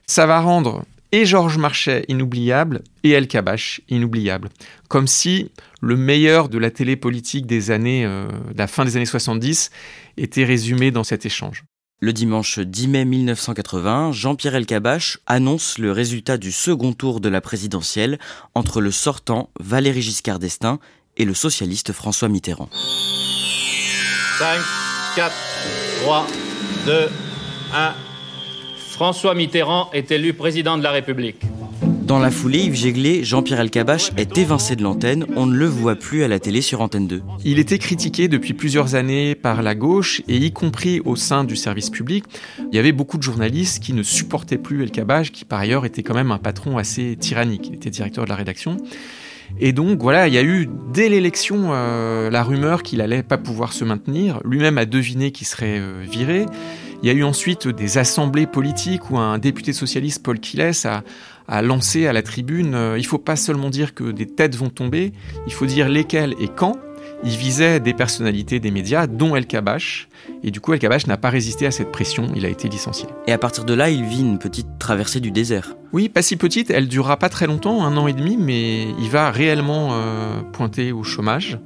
Ça 0.04 0.26
va 0.26 0.40
rendre 0.40 0.84
et 1.12 1.26
Georges 1.26 1.58
Marchais 1.58 2.04
inoubliable 2.08 2.82
et 3.04 3.10
El 3.10 3.28
Kabash 3.28 3.82
inoubliable. 3.88 4.48
Comme 4.88 5.06
si 5.06 5.52
le 5.80 5.94
meilleur 5.94 6.48
de 6.48 6.58
la 6.58 6.72
télé 6.72 6.96
politique 6.96 7.46
des 7.46 7.70
années, 7.70 8.04
euh, 8.04 8.26
de 8.26 8.58
la 8.58 8.66
fin 8.66 8.84
des 8.84 8.96
années 8.96 9.06
70 9.06 9.70
était 10.16 10.44
résumé 10.44 10.90
dans 10.90 11.04
cet 11.04 11.24
échange. 11.24 11.62
Le 12.00 12.12
dimanche 12.12 12.58
10 12.58 12.88
mai 12.88 13.04
1980, 13.04 14.10
Jean-Pierre 14.10 14.56
Elkabbach 14.56 15.18
annonce 15.28 15.78
le 15.78 15.92
résultat 15.92 16.36
du 16.36 16.50
second 16.50 16.94
tour 16.94 17.20
de 17.20 17.28
la 17.28 17.40
présidentielle 17.40 18.18
entre 18.56 18.80
le 18.80 18.90
sortant 18.90 19.50
Valéry 19.60 20.02
Giscard 20.02 20.40
d'Estaing 20.40 20.80
et 21.16 21.24
le 21.24 21.34
socialiste 21.34 21.92
François 21.92 22.28
Mitterrand. 22.28 22.70
5, 24.40 24.81
4, 25.14 25.30
3, 26.04 26.26
2, 26.86 27.08
1. 27.74 27.94
François 28.76 29.34
Mitterrand 29.34 29.90
est 29.92 30.10
élu 30.10 30.32
président 30.32 30.78
de 30.78 30.82
la 30.82 30.90
République. 30.90 31.42
Dans 31.82 32.18
la 32.18 32.30
foulée, 32.30 32.60
Yves 32.60 32.76
Jéglé, 32.76 33.22
Jean-Pierre 33.22 33.60
Elkabbach 33.60 34.12
est 34.16 34.38
évincé 34.38 34.74
de 34.74 34.82
l'antenne. 34.82 35.26
On 35.36 35.44
ne 35.44 35.54
le 35.54 35.66
voit 35.66 35.96
plus 35.96 36.24
à 36.24 36.28
la 36.28 36.38
télé 36.38 36.62
sur 36.62 36.80
Antenne 36.80 37.06
2. 37.06 37.22
Il 37.44 37.58
était 37.58 37.78
critiqué 37.78 38.28
depuis 38.28 38.54
plusieurs 38.54 38.94
années 38.94 39.34
par 39.34 39.62
la 39.62 39.74
gauche 39.74 40.22
et 40.28 40.36
y 40.36 40.50
compris 40.50 41.00
au 41.04 41.14
sein 41.14 41.44
du 41.44 41.56
service 41.56 41.90
public. 41.90 42.24
Il 42.70 42.74
y 42.74 42.78
avait 42.78 42.92
beaucoup 42.92 43.18
de 43.18 43.22
journalistes 43.22 43.82
qui 43.82 43.92
ne 43.92 44.02
supportaient 44.02 44.58
plus 44.58 44.82
Elkabbach, 44.82 45.30
qui 45.30 45.44
par 45.44 45.60
ailleurs 45.60 45.84
était 45.84 46.02
quand 46.02 46.14
même 46.14 46.32
un 46.32 46.38
patron 46.38 46.78
assez 46.78 47.16
tyrannique. 47.16 47.68
Il 47.68 47.74
était 47.74 47.90
directeur 47.90 48.24
de 48.24 48.30
la 48.30 48.36
rédaction. 48.36 48.78
Et 49.60 49.72
donc 49.72 50.00
voilà, 50.00 50.28
il 50.28 50.34
y 50.34 50.38
a 50.38 50.42
eu 50.42 50.68
dès 50.92 51.08
l'élection 51.08 51.70
euh, 51.70 52.30
la 52.30 52.42
rumeur 52.42 52.82
qu'il 52.82 53.00
allait 53.00 53.22
pas 53.22 53.38
pouvoir 53.38 53.72
se 53.72 53.84
maintenir. 53.84 54.40
Lui-même 54.44 54.78
a 54.78 54.84
deviné 54.84 55.30
qu'il 55.30 55.46
serait 55.46 55.78
euh, 55.78 56.04
viré. 56.08 56.46
Il 57.02 57.08
y 57.08 57.10
a 57.10 57.14
eu 57.14 57.24
ensuite 57.24 57.66
des 57.68 57.98
assemblées 57.98 58.46
politiques 58.46 59.10
où 59.10 59.18
un 59.18 59.38
député 59.38 59.72
socialiste, 59.72 60.22
Paul 60.22 60.38
Quiles, 60.38 60.72
a, 60.84 61.02
a 61.48 61.62
lancé 61.62 62.06
à 62.06 62.12
la 62.12 62.22
tribune 62.22 62.74
euh, 62.74 62.98
il 62.98 63.04
faut 63.04 63.18
pas 63.18 63.36
seulement 63.36 63.70
dire 63.70 63.94
que 63.94 64.10
des 64.10 64.26
têtes 64.26 64.56
vont 64.56 64.70
tomber, 64.70 65.12
il 65.46 65.52
faut 65.52 65.66
dire 65.66 65.88
lesquelles 65.88 66.34
et 66.40 66.48
quand. 66.48 66.76
Il 67.24 67.36
visait 67.36 67.78
des 67.78 67.94
personnalités 67.94 68.58
des 68.58 68.70
médias, 68.70 69.06
dont 69.06 69.36
El 69.36 69.46
Kabash, 69.46 70.08
et 70.42 70.50
du 70.50 70.60
coup 70.60 70.72
El 70.72 70.80
Kabash 70.80 71.06
n'a 71.06 71.16
pas 71.16 71.30
résisté 71.30 71.66
à 71.66 71.70
cette 71.70 71.92
pression, 71.92 72.26
il 72.34 72.44
a 72.44 72.48
été 72.48 72.68
licencié. 72.68 73.08
Et 73.26 73.32
à 73.32 73.38
partir 73.38 73.64
de 73.64 73.74
là, 73.74 73.90
il 73.90 74.04
vit 74.04 74.20
une 74.20 74.38
petite 74.38 74.78
traversée 74.78 75.20
du 75.20 75.30
désert. 75.30 75.76
Oui, 75.92 76.08
pas 76.08 76.22
si 76.22 76.36
petite, 76.36 76.70
elle 76.70 76.88
durera 76.88 77.16
pas 77.18 77.28
très 77.28 77.46
longtemps, 77.46 77.84
un 77.84 77.96
an 77.96 78.08
et 78.08 78.12
demi, 78.12 78.36
mais 78.36 78.88
il 78.98 79.08
va 79.08 79.30
réellement 79.30 79.90
euh, 79.92 80.40
pointer 80.52 80.90
au 80.90 81.04
chômage. 81.04 81.58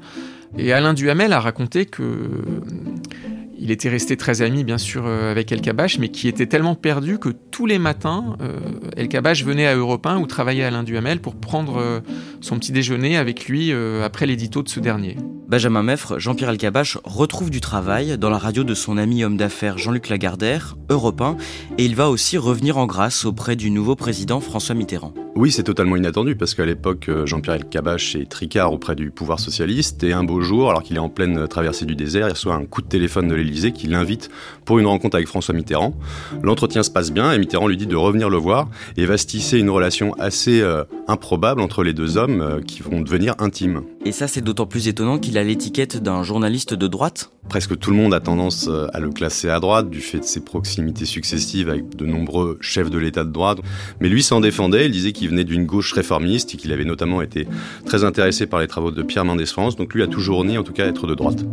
Et 0.58 0.72
Alain 0.72 0.94
Duhamel 0.94 1.32
a 1.32 1.40
raconté 1.40 1.86
que 1.86 2.28
il 3.66 3.72
était 3.72 3.88
resté 3.88 4.16
très 4.16 4.42
ami, 4.42 4.62
bien 4.62 4.78
sûr, 4.78 5.06
euh, 5.06 5.32
avec 5.32 5.50
El 5.50 5.60
Kabash, 5.60 5.98
mais 5.98 6.08
qui 6.08 6.28
était 6.28 6.46
tellement 6.46 6.76
perdu 6.76 7.18
que 7.18 7.30
tous 7.30 7.66
les 7.66 7.80
matins, 7.80 8.36
euh, 8.40 8.60
El 8.96 9.08
Kabash 9.08 9.44
venait 9.44 9.66
à 9.66 9.74
Europe 9.74 10.06
1 10.06 10.18
où 10.18 10.26
travaillait 10.26 10.62
Alain 10.62 10.84
Duhamel 10.84 11.18
pour 11.18 11.34
prendre 11.34 11.78
euh, 11.78 11.98
son 12.40 12.60
petit 12.60 12.70
déjeuner 12.70 13.16
avec 13.16 13.48
lui 13.48 13.72
après 14.04 14.26
l'édito 14.26 14.62
de 14.62 14.68
ce 14.68 14.78
dernier. 14.78 15.16
Benjamin 15.48 15.82
Meffre, 15.82 16.18
Jean-Pierre 16.18 16.50
Elkabach 16.50 16.98
retrouve 17.04 17.50
du 17.50 17.60
travail 17.60 18.18
dans 18.18 18.30
la 18.30 18.38
radio 18.38 18.62
de 18.62 18.74
son 18.74 18.98
ami 18.98 19.24
homme 19.24 19.36
d'affaires 19.36 19.78
Jean-Luc 19.78 20.08
Lagardère, 20.08 20.76
Europe 20.88 21.20
1, 21.20 21.36
et 21.78 21.84
il 21.84 21.96
va 21.96 22.10
aussi 22.10 22.38
revenir 22.38 22.78
en 22.78 22.86
grâce 22.86 23.24
auprès 23.24 23.56
du 23.56 23.70
nouveau 23.70 23.96
président 23.96 24.40
François 24.40 24.74
Mitterrand. 24.74 25.12
Oui, 25.34 25.52
c'est 25.52 25.64
totalement 25.64 25.96
inattendu 25.96 26.34
parce 26.34 26.54
qu'à 26.54 26.64
l'époque, 26.64 27.10
Jean-Pierre 27.26 27.56
Elkabach 27.56 28.16
est 28.16 28.28
tricard 28.28 28.72
auprès 28.72 28.94
du 28.94 29.10
pouvoir 29.10 29.38
socialiste 29.38 30.02
et 30.02 30.12
un 30.12 30.24
beau 30.24 30.40
jour, 30.40 30.70
alors 30.70 30.82
qu'il 30.82 30.96
est 30.96 31.00
en 31.00 31.10
pleine 31.10 31.46
traversée 31.46 31.84
du 31.84 31.94
désert, 31.94 32.28
il 32.28 32.32
reçoit 32.32 32.54
un 32.54 32.64
coup 32.64 32.82
de 32.82 32.88
téléphone 32.88 33.28
de 33.28 33.34
l'Élysée 33.34 33.55
qui 33.72 33.86
l'invite 33.86 34.30
pour 34.64 34.78
une 34.78 34.86
rencontre 34.86 35.16
avec 35.16 35.28
François 35.28 35.54
Mitterrand. 35.54 35.94
L'entretien 36.42 36.82
se 36.82 36.90
passe 36.90 37.12
bien 37.12 37.32
et 37.32 37.38
Mitterrand 37.38 37.68
lui 37.68 37.76
dit 37.76 37.86
de 37.86 37.96
revenir 37.96 38.28
le 38.28 38.36
voir 38.36 38.68
et 38.96 39.06
va 39.06 39.16
se 39.16 39.26
tisser 39.26 39.58
une 39.58 39.70
relation 39.70 40.12
assez 40.14 40.60
euh, 40.60 40.84
improbable 41.08 41.60
entre 41.60 41.82
les 41.82 41.92
deux 41.92 42.16
hommes 42.16 42.40
euh, 42.40 42.60
qui 42.60 42.82
vont 42.82 43.00
devenir 43.00 43.34
intimes. 43.38 43.82
Et 44.04 44.12
ça, 44.12 44.28
c'est 44.28 44.40
d'autant 44.40 44.66
plus 44.66 44.88
étonnant 44.88 45.18
qu'il 45.18 45.38
a 45.38 45.44
l'étiquette 45.44 46.02
d'un 46.02 46.22
journaliste 46.22 46.74
de 46.74 46.86
droite 46.86 47.30
Presque 47.48 47.78
tout 47.78 47.90
le 47.90 47.96
monde 47.96 48.12
a 48.12 48.20
tendance 48.20 48.66
euh, 48.68 48.88
à 48.92 48.98
le 48.98 49.10
classer 49.10 49.48
à 49.48 49.60
droite 49.60 49.88
du 49.88 50.00
fait 50.00 50.18
de 50.18 50.24
ses 50.24 50.40
proximités 50.40 51.04
successives 51.04 51.68
avec 51.68 51.94
de 51.94 52.04
nombreux 52.04 52.58
chefs 52.60 52.90
de 52.90 52.98
l'État 52.98 53.24
de 53.24 53.30
droite. 53.30 53.58
Mais 54.00 54.08
lui 54.08 54.22
s'en 54.22 54.40
défendait, 54.40 54.86
il 54.86 54.92
disait 54.92 55.12
qu'il 55.12 55.28
venait 55.28 55.44
d'une 55.44 55.64
gauche 55.64 55.92
réformiste 55.92 56.54
et 56.54 56.56
qu'il 56.56 56.72
avait 56.72 56.84
notamment 56.84 57.22
été 57.22 57.46
très 57.84 58.04
intéressé 58.04 58.46
par 58.46 58.60
les 58.60 58.66
travaux 58.66 58.90
de 58.90 59.02
Pierre 59.02 59.24
Mendès 59.24 59.46
France, 59.46 59.76
donc 59.76 59.94
lui 59.94 60.02
a 60.02 60.08
toujours 60.08 60.44
nié 60.44 60.58
en 60.58 60.64
tout 60.64 60.72
cas 60.72 60.86
être 60.86 61.06
de 61.06 61.14
droite. 61.14 61.44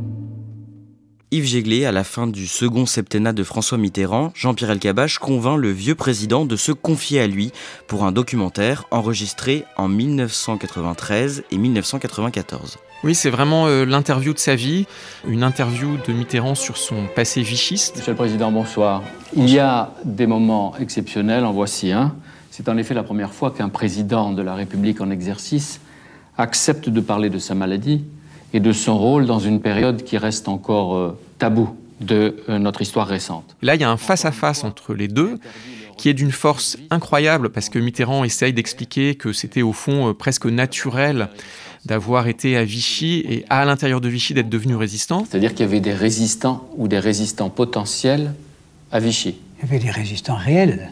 Yves 1.33 1.47
Jéglé, 1.47 1.85
à 1.85 1.91
la 1.91 2.03
fin 2.03 2.27
du 2.27 2.45
second 2.45 2.85
septennat 2.85 3.33
de 3.33 3.43
François 3.43 3.79
Mitterrand, 3.79 4.31
Jean-Pierre 4.35 4.69
Elkabbach 4.69 5.17
convainc 5.17 5.57
le 5.57 5.71
vieux 5.71 5.95
président 5.95 6.45
de 6.45 6.55
se 6.55 6.71
confier 6.71 7.21
à 7.21 7.25
lui 7.25 7.51
pour 7.87 8.05
un 8.05 8.11
documentaire 8.11 8.85
enregistré 8.91 9.65
en 9.75 9.87
1993 9.87 11.43
et 11.49 11.57
1994. 11.57 12.77
Oui, 13.03 13.15
c'est 13.15 13.31
vraiment 13.31 13.65
euh, 13.65 13.83
l'interview 13.83 14.31
de 14.31 14.37
sa 14.37 14.53
vie, 14.53 14.85
une 15.27 15.41
interview 15.41 15.97
de 16.07 16.13
Mitterrand 16.13 16.53
sur 16.53 16.77
son 16.77 17.07
passé 17.15 17.41
vichiste. 17.41 17.97
Monsieur 17.97 18.11
le 18.11 18.17
Président, 18.17 18.51
bonsoir. 18.51 19.01
Il 19.35 19.49
y 19.49 19.57
a 19.57 19.91
des 20.05 20.27
moments 20.27 20.75
exceptionnels, 20.77 21.45
en 21.45 21.51
voici 21.51 21.91
un. 21.91 22.13
C'est 22.51 22.69
en 22.69 22.77
effet 22.77 22.93
la 22.93 23.01
première 23.01 23.33
fois 23.33 23.49
qu'un 23.49 23.69
président 23.69 24.33
de 24.33 24.43
la 24.43 24.53
République 24.53 25.01
en 25.01 25.09
exercice 25.09 25.81
accepte 26.37 26.89
de 26.89 27.01
parler 27.01 27.31
de 27.31 27.39
sa 27.39 27.55
maladie 27.55 28.03
et 28.53 28.59
de 28.59 28.71
son 28.71 28.99
rôle 28.99 29.25
dans 29.25 29.39
une 29.39 29.59
période 29.59 30.03
qui 30.03 30.19
reste 30.19 30.47
encore 30.47 30.95
euh, 30.95 31.17
tabou 31.37 31.75
de 32.01 32.43
euh, 32.49 32.59
notre 32.59 32.81
histoire 32.81 33.07
récente. 33.07 33.55
Là, 33.61 33.75
il 33.75 33.81
y 33.81 33.83
a 33.83 33.89
un 33.89 33.97
face-à-face 33.97 34.63
entre 34.63 34.93
les 34.93 35.07
deux 35.07 35.39
qui 35.97 36.09
est 36.09 36.13
d'une 36.13 36.31
force 36.31 36.77
incroyable 36.89 37.49
parce 37.49 37.69
que 37.69 37.79
Mitterrand 37.79 38.23
essaye 38.23 38.53
d'expliquer 38.53 39.15
que 39.15 39.31
c'était 39.31 39.61
au 39.61 39.73
fond 39.73 40.09
euh, 40.09 40.13
presque 40.13 40.45
naturel 40.45 41.29
d'avoir 41.85 42.27
été 42.27 42.55
à 42.57 42.63
Vichy 42.63 43.23
et 43.27 43.45
à 43.49 43.65
l'intérieur 43.65 44.01
de 44.01 44.07
Vichy 44.07 44.33
d'être 44.33 44.49
devenu 44.49 44.75
résistant. 44.75 45.25
C'est-à-dire 45.29 45.51
qu'il 45.51 45.65
y 45.65 45.69
avait 45.69 45.81
des 45.81 45.93
résistants 45.93 46.67
ou 46.77 46.87
des 46.87 46.99
résistants 46.99 47.49
potentiels 47.49 48.33
à 48.91 48.99
Vichy. 48.99 49.35
Il 49.57 49.65
y 49.65 49.67
avait 49.69 49.83
des 49.83 49.91
résistants 49.91 50.35
réels. 50.35 50.91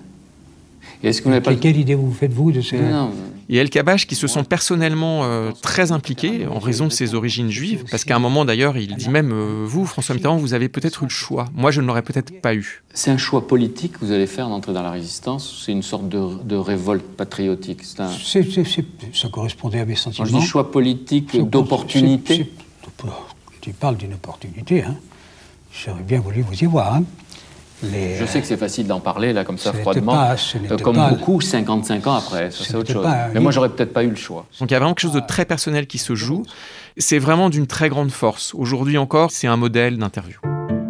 Est-ce 1.03 1.20
que 1.20 1.25
vous 1.25 1.29
n'avez 1.31 1.41
pas... 1.43 1.55
Quelle 1.55 1.77
idée 1.77 1.96
vous 1.96 2.12
faites-vous 2.13 2.51
de 2.51 2.62
ces... 2.62 2.77
Non, 2.79 3.12
Et 3.50 3.58
El 3.58 3.70
Kabach 3.70 4.05
qui 4.05 4.15
se 4.15 4.27
sont 4.27 4.43
personnellement 4.43 5.22
euh, 5.24 5.51
très 5.62 5.91
impliqués 5.91 6.46
en 6.48 6.60
raison 6.60 6.86
de 6.88 6.91
ses 6.91 7.15
origines 7.15 7.50
juives, 7.50 7.84
parce 7.89 8.03
qu'à 8.05 8.15
un 8.15 8.20
moment 8.20 8.46
d'ailleurs, 8.46 8.77
il 8.77 8.96
dit 8.96 9.10
même 9.10 9.31
euh, 9.34 9.65
Vous, 9.67 9.86
François 9.86 10.13
Mitterrand, 10.15 10.38
vous 10.38 10.53
avez 10.53 10.70
peut-être 10.70 11.01
eu 11.03 11.05
le 11.05 11.10
choix. 11.10 11.46
Moi, 11.55 11.72
je 11.72 11.81
ne 11.81 11.88
l'aurais 11.88 12.03
peut-être 12.03 12.39
pas 12.41 12.53
eu. 12.53 12.84
C'est 12.93 13.10
un 13.12 13.17
choix 13.17 13.48
politique 13.48 13.93
que 13.93 14.05
vous 14.05 14.12
allez 14.12 14.27
faire 14.27 14.48
d'entrer 14.48 14.74
dans 14.74 14.84
la 14.84 14.91
résistance 14.91 15.63
C'est 15.65 15.72
une 15.72 15.81
sorte 15.84 16.08
de, 16.08 16.43
de 16.43 16.55
révolte 16.55 17.03
patriotique? 17.17 17.84
C'est 17.84 18.00
un... 18.01 18.10
C'est- 18.12 18.43
c'est- 18.51 18.63
c'est- 18.63 18.86
Ça 19.13 19.27
correspondait 19.29 19.79
à 19.79 19.86
mes 19.86 19.96
Quand 19.96 20.00
sentiments. 20.12 20.27
je 20.27 20.36
dis 20.38 20.41
choix 20.46 20.72
politique 20.72 21.29
C'est- 21.31 21.41
d'opportunité, 21.43 22.36
c'est- 22.36 22.43
c'est- 23.03 23.08
Tu 23.62 23.72
parles 23.74 23.98
d'une 23.98 24.13
opportunité. 24.13 24.84
Hein. 24.84 24.96
J'aurais 25.74 26.03
bien 26.03 26.20
voulu 26.20 26.41
vous 26.41 26.53
y 26.63 26.65
voir. 26.65 26.96
hein. 26.96 27.03
Les, 27.84 28.16
je 28.18 28.26
sais 28.26 28.42
que 28.42 28.48
c'est 28.48 28.58
facile 28.58 28.88
d'en 28.88 29.00
parler 29.00 29.34
là 29.34 29.44
comme 29.44 29.58
ça 29.58 29.74
froidement, 29.74 30.14
pas- 30.14 30.38
ce 30.38 30.58
euh, 30.58 30.78
comme 30.78 30.96
pas- 30.96 31.10
beaucoup 31.10 31.42
55 31.42 32.06
ans 32.08 32.14
après, 32.16 32.52
ça 32.52 32.60
Ce 32.60 32.64
c'est 32.66 32.76
autre 32.76 32.92
chose. 32.92 33.04
pas 33.04 33.28
Mais 33.34 33.40
moi 33.40 33.52
j'aurais 33.52 33.70
peut-être 33.70 33.94
pas 33.94 34.04
eu 34.04 34.10
le 34.10 34.16
choix. 34.16 34.46
Donc 34.60 34.70
il 34.70 34.74
y 34.74 34.76
a 34.76 34.80
vraiment 34.80 34.94
quelque 34.94 35.02
chose 35.10 35.14
de 35.14 35.26
très 35.26 35.46
personnel 35.46 35.88
qui 35.88 35.98
se 35.98 36.14
joue. 36.16 36.44
C'est 36.98 37.20
vraiment 37.20 37.50
d'une 37.50 37.68
très 37.68 37.90
grande 37.90 38.12
force. 38.12 38.54
Aujourd'hui 38.54 38.98
encore, 38.98 39.32
c'est 39.32 39.48
un 39.48 39.58
modèle 39.58 39.98
d'interview. 39.98 40.38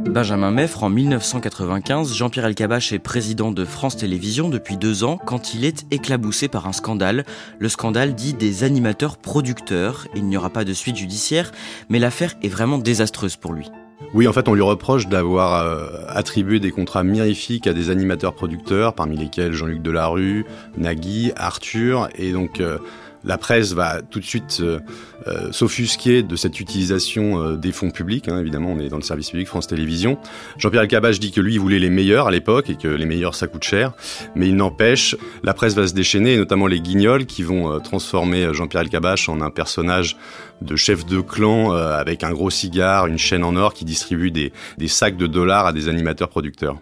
Benjamin 0.10 0.51
Meffre, 0.51 0.83
en 0.83 0.89
1995, 0.89 2.13
Jean-Pierre 2.15 2.45
Elkabbach 2.48 2.91
est 2.91 3.00
président 3.00 3.51
de 3.51 3.63
France 3.63 3.95
Télévisions 3.95 4.50
depuis 4.50 4.75
deux 4.75 5.05
ans 5.05 5.17
quand 5.17 5.53
il 5.53 5.63
est 5.63 5.86
éclaboussé 5.89 6.50
par 6.50 6.67
un 6.67 6.74
scandale. 6.74 7.24
Le 7.60 7.69
scandale 7.69 8.13
dit 8.13 8.33
des 8.33 8.65
animateurs 8.65 9.15
producteurs. 9.17 10.07
Il 10.13 10.25
n'y 10.25 10.36
aura 10.36 10.50
pas 10.50 10.65
de 10.65 10.74
suite 10.74 10.98
judiciaire, 10.98 11.51
mais 11.88 11.98
l'affaire 12.00 12.33
est 12.43 12.50
vraiment 12.50 12.77
désastreuse 12.77 13.38
pour 13.38 13.53
lui. 13.53 13.69
Oui, 14.13 14.27
en 14.27 14.34
fait, 14.34 14.48
on 14.48 14.53
lui 14.53 14.62
reproche 14.62 15.08
d'avoir 15.08 15.63
euh, 15.63 15.88
attribué 16.10 16.60
des 16.60 16.72
contrats 16.72 17.03
mirifiques 17.03 17.67
à 17.67 17.74
des 17.74 17.89
animateurs 17.89 18.34
producteurs, 18.34 18.93
parmi 18.93 19.15
lesquels 19.15 19.53
Jean-Luc 19.53 19.81
Delarue, 19.81 20.46
Nagui, 20.77 21.31
Arthur, 21.38 22.10
et 22.15 22.31
donc 22.34 22.60
euh, 22.60 22.77
la 23.23 23.37
presse 23.37 23.73
va 23.73 24.01
tout 24.01 24.19
de 24.19 24.25
suite 24.25 24.57
euh, 24.61 24.79
euh, 25.27 25.51
s'offusquer 25.51 26.23
de 26.23 26.35
cette 26.35 26.59
utilisation 26.59 27.39
euh, 27.39 27.55
des 27.55 27.71
fonds 27.71 27.91
publics. 27.91 28.27
hein. 28.27 28.39
évidemment, 28.39 28.71
on 28.71 28.79
est 28.79 28.89
dans 28.89 28.97
le 28.97 29.03
service 29.03 29.29
public 29.29 29.47
France 29.47 29.67
Télévisions. 29.67 30.17
Jean-Pierre 30.57 30.83
Elkabbach 30.83 31.19
dit 31.19 31.31
que 31.31 31.41
lui, 31.41 31.53
il 31.53 31.59
voulait 31.59 31.79
les 31.79 31.89
meilleurs 31.89 32.27
à 32.27 32.31
l'époque 32.31 32.69
et 32.69 32.75
que 32.75 32.87
les 32.87 33.05
meilleurs, 33.05 33.35
ça 33.35 33.47
coûte 33.47 33.63
cher. 33.63 33.93
Mais 34.35 34.47
il 34.47 34.55
n'empêche, 34.55 35.15
la 35.43 35.53
presse 35.53 35.75
va 35.75 35.87
se 35.87 35.93
déchaîner, 35.93 36.33
et 36.33 36.37
notamment 36.37 36.67
les 36.67 36.79
guignols 36.79 37.25
qui 37.25 37.43
vont 37.43 37.79
transformer 37.79 38.53
Jean-Pierre 38.53 38.83
Elkabbach 38.83 39.29
en 39.29 39.41
un 39.41 39.49
personnage 39.49 40.17
de 40.61 40.75
chef 40.75 41.05
de 41.05 41.21
clan 41.21 41.71
avec 41.71 42.23
un 42.23 42.31
gros 42.31 42.49
cigare, 42.49 43.07
une 43.07 43.17
chaîne 43.17 43.43
en 43.43 43.55
or 43.55 43.73
qui 43.73 43.85
distribue 43.85 44.31
des, 44.31 44.53
des 44.77 44.87
sacs 44.87 45.17
de 45.17 45.27
dollars 45.27 45.65
à 45.65 45.73
des 45.73 45.87
animateurs 45.87 46.29
producteurs. 46.29 46.77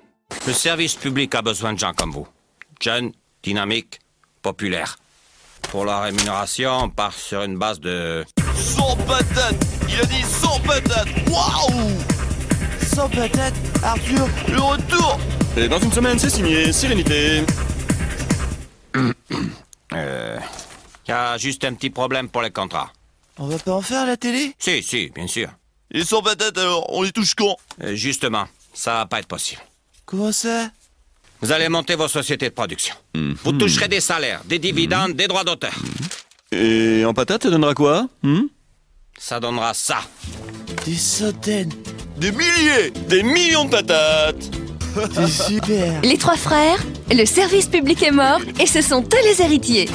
Le 0.48 0.54
service 0.54 0.96
public 0.96 1.36
a 1.36 1.42
besoin 1.42 1.74
de 1.74 1.80
gens 1.80 1.94
comme 1.94 2.12
vous. 2.12 2.28
Jeunes, 2.82 3.12
dynamiques, 3.44 4.00
populaires. 4.42 4.98
Pour 5.64 5.86
la 5.86 6.02
rémunération, 6.02 6.72
on 6.84 6.90
part 6.90 7.14
sur 7.14 7.44
une 7.44 7.58
base 7.58 7.80
de... 7.80 8.26
Sans 8.56 8.96
patate 8.96 9.56
Il 9.88 10.00
a 10.00 10.06
dit 10.06 10.24
sans 10.24 10.60
patate 10.62 11.08
Waouh 11.30 11.92
Sans 12.94 13.10
patate 13.10 13.54
Arthur, 13.84 14.28
le 14.48 14.60
retour 14.60 15.20
Et 15.58 15.68
dans 15.68 15.80
une 15.80 15.92
semaine, 15.92 16.18
c'est 16.18 16.30
signé, 16.30 16.72
Sérénité. 16.72 17.44
Euh... 19.94 20.38
Y 21.08 21.12
a 21.12 21.38
juste 21.40 21.64
un 21.66 21.74
petit 21.74 21.90
problème 21.90 22.30
pour 22.30 22.44
les 22.44 22.52
contrats. 22.52 22.92
On 23.40 23.48
va 23.48 23.58
pas 23.58 23.72
en 23.74 23.82
faire 23.82 24.02
à 24.02 24.06
la 24.06 24.18
télé? 24.18 24.54
Si, 24.60 24.84
si, 24.84 25.10
bien 25.10 25.26
sûr. 25.26 25.50
Et 25.92 26.04
sans 26.04 26.22
patate 26.22 26.56
alors, 26.60 26.86
on 26.94 27.02
les 27.02 27.12
touche 27.12 27.34
quand? 27.34 27.58
Euh, 27.82 27.96
justement, 27.96 28.46
ça 28.76 28.94
va 28.94 29.06
pas 29.08 29.20
être 29.20 29.28
possible. 29.28 29.62
Comment 30.06 30.32
ça? 30.32 30.70
Vous 31.42 31.52
allez 31.54 31.70
monter 31.70 31.96
vos 31.96 32.08
sociétés 32.08 32.50
de 32.50 32.54
production. 32.54 32.96
Vous 33.44 33.54
toucherez 33.54 33.88
des 33.88 34.02
salaires, 34.02 34.42
des 34.46 34.60
dividendes, 34.60 35.14
des 35.14 35.28
droits 35.28 35.44
d'auteur. 35.46 35.74
Et 36.52 37.06
en 37.06 37.14
patate, 37.14 37.44
ça 37.44 37.50
donnera 37.50 37.74
quoi 37.74 38.08
hmm? 38.24 38.42
Ça 39.18 39.40
donnera 39.40 39.74
ça. 39.74 40.00
Des 40.86 40.96
centaines 40.96 41.72
Des 42.18 42.32
milliers 42.32 42.92
Des 43.08 43.24
millions 43.24 43.66
de 43.66 43.70
patates 43.70 44.50
C'est 45.14 45.28
super 45.28 46.02
Les 46.02 46.18
trois 46.18 46.38
frères, 46.38 46.80
le 47.12 47.26
service 47.26 47.68
public 47.68 48.02
est 48.04 48.12
mort 48.12 48.40
et 48.60 48.66
ce 48.66 48.82
sont 48.82 49.02
eux 49.02 49.24
les 49.24 49.42
héritiers. 49.42 49.88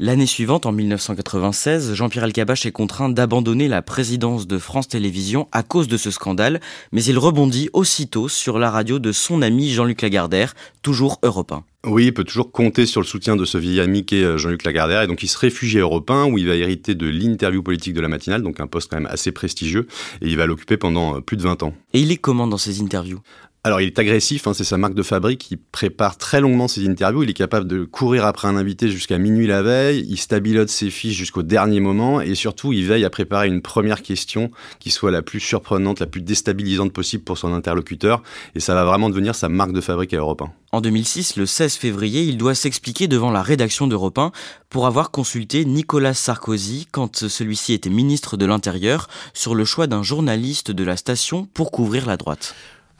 L'année 0.00 0.26
suivante, 0.26 0.66
en 0.66 0.72
1996, 0.72 1.94
Jean-Pierre 1.94 2.24
Elkabbach 2.24 2.66
est 2.66 2.72
contraint 2.72 3.08
d'abandonner 3.08 3.68
la 3.68 3.80
présidence 3.80 4.48
de 4.48 4.58
France 4.58 4.88
Télévisions 4.88 5.46
à 5.52 5.62
cause 5.62 5.86
de 5.86 5.96
ce 5.96 6.10
scandale, 6.10 6.60
mais 6.90 7.04
il 7.04 7.16
rebondit 7.16 7.70
aussitôt 7.72 8.28
sur 8.28 8.58
la 8.58 8.72
radio 8.72 8.98
de 8.98 9.12
son 9.12 9.40
ami 9.40 9.70
Jean-Luc 9.70 10.02
Lagardère, 10.02 10.54
toujours 10.82 11.20
européen. 11.22 11.62
Oui, 11.86 12.06
il 12.06 12.12
peut 12.12 12.24
toujours 12.24 12.50
compter 12.50 12.86
sur 12.86 13.00
le 13.00 13.06
soutien 13.06 13.36
de 13.36 13.44
ce 13.44 13.56
vieil 13.56 13.78
ami 13.78 14.04
qu'est 14.04 14.24
euh, 14.24 14.36
Jean-Luc 14.36 14.64
Lagardère, 14.64 15.02
et 15.02 15.06
donc 15.06 15.22
il 15.22 15.28
se 15.28 15.38
réfugie 15.38 15.78
à 15.78 15.82
Europe 15.82 16.10
1, 16.10 16.24
où 16.24 16.38
il 16.38 16.48
va 16.48 16.56
hériter 16.56 16.96
de 16.96 17.06
l'interview 17.06 17.62
politique 17.62 17.94
de 17.94 18.00
la 18.00 18.08
matinale, 18.08 18.42
donc 18.42 18.58
un 18.58 18.66
poste 18.66 18.90
quand 18.90 18.96
même 18.96 19.08
assez 19.12 19.30
prestigieux, 19.30 19.86
et 20.20 20.26
il 20.26 20.36
va 20.36 20.46
l'occuper 20.46 20.76
pendant 20.76 21.18
euh, 21.18 21.20
plus 21.20 21.36
de 21.36 21.42
20 21.42 21.62
ans. 21.62 21.72
Et 21.92 22.00
il 22.00 22.10
est 22.10 22.16
comment 22.16 22.48
dans 22.48 22.58
ses 22.58 22.80
interviews? 22.80 23.20
Alors 23.66 23.80
il 23.80 23.86
est 23.86 23.98
agressif, 23.98 24.46
hein, 24.46 24.52
c'est 24.52 24.62
sa 24.62 24.76
marque 24.76 24.92
de 24.92 25.02
fabrique, 25.02 25.50
il 25.50 25.56
prépare 25.56 26.18
très 26.18 26.42
longuement 26.42 26.68
ses 26.68 26.86
interviews, 26.86 27.22
il 27.22 27.30
est 27.30 27.32
capable 27.32 27.66
de 27.66 27.84
courir 27.84 28.26
après 28.26 28.46
un 28.46 28.58
invité 28.58 28.90
jusqu'à 28.90 29.16
minuit 29.16 29.46
la 29.46 29.62
veille, 29.62 30.04
il 30.06 30.18
stabilote 30.18 30.68
ses 30.68 30.90
fiches 30.90 31.16
jusqu'au 31.16 31.42
dernier 31.42 31.80
moment, 31.80 32.20
et 32.20 32.34
surtout 32.34 32.74
il 32.74 32.84
veille 32.84 33.06
à 33.06 33.10
préparer 33.10 33.48
une 33.48 33.62
première 33.62 34.02
question 34.02 34.50
qui 34.80 34.90
soit 34.90 35.10
la 35.10 35.22
plus 35.22 35.40
surprenante, 35.40 36.00
la 36.00 36.06
plus 36.06 36.20
déstabilisante 36.20 36.92
possible 36.92 37.24
pour 37.24 37.38
son 37.38 37.54
interlocuteur, 37.54 38.22
et 38.54 38.60
ça 38.60 38.74
va 38.74 38.84
vraiment 38.84 39.08
devenir 39.08 39.34
sa 39.34 39.48
marque 39.48 39.72
de 39.72 39.80
fabrique 39.80 40.12
à 40.12 40.18
Europe 40.18 40.42
1. 40.42 40.52
En 40.72 40.80
2006, 40.82 41.36
le 41.36 41.46
16 41.46 41.76
février, 41.76 42.22
il 42.24 42.36
doit 42.36 42.54
s'expliquer 42.54 43.08
devant 43.08 43.30
la 43.30 43.40
rédaction 43.40 43.86
d'Europe 43.86 44.18
1 44.18 44.32
pour 44.68 44.86
avoir 44.86 45.10
consulté 45.10 45.64
Nicolas 45.64 46.12
Sarkozy 46.12 46.86
quand 46.92 47.28
celui-ci 47.28 47.72
était 47.72 47.88
ministre 47.88 48.36
de 48.36 48.44
l'Intérieur 48.44 49.08
sur 49.32 49.54
le 49.54 49.64
choix 49.64 49.86
d'un 49.86 50.02
journaliste 50.02 50.70
de 50.70 50.84
la 50.84 50.98
station 50.98 51.48
pour 51.54 51.70
couvrir 51.70 52.04
la 52.04 52.18
droite. 52.18 52.54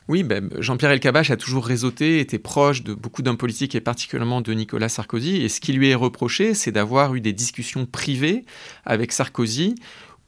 Oui, 0.07 0.23
ben, 0.23 0.51
Jean-Pierre 0.59 0.91
Elkabbach 0.91 1.31
a 1.31 1.37
toujours 1.37 1.65
réseauté, 1.65 2.21
était 2.21 2.39
proche 2.39 2.83
de 2.83 2.93
beaucoup 2.93 3.23
d'hommes 3.23 3.39
politiques 3.39 3.75
et 3.75 3.81
particulièrement 3.81 4.43
de 4.43 4.53
Nicolas 4.53 4.91
Sarkozy. 4.91 5.37
Et 5.37 5.49
ce 5.49 5.61
qui 5.61 5.73
lui 5.73 5.89
est 5.89 5.95
reproché, 5.95 6.53
c'est 6.53 6.73
d'avoir 6.73 7.15
eu 7.15 7.23
des 7.23 7.33
discussions 7.33 7.87
privées 7.87 8.45
avec 8.85 9.13
Sarkozy 9.13 9.75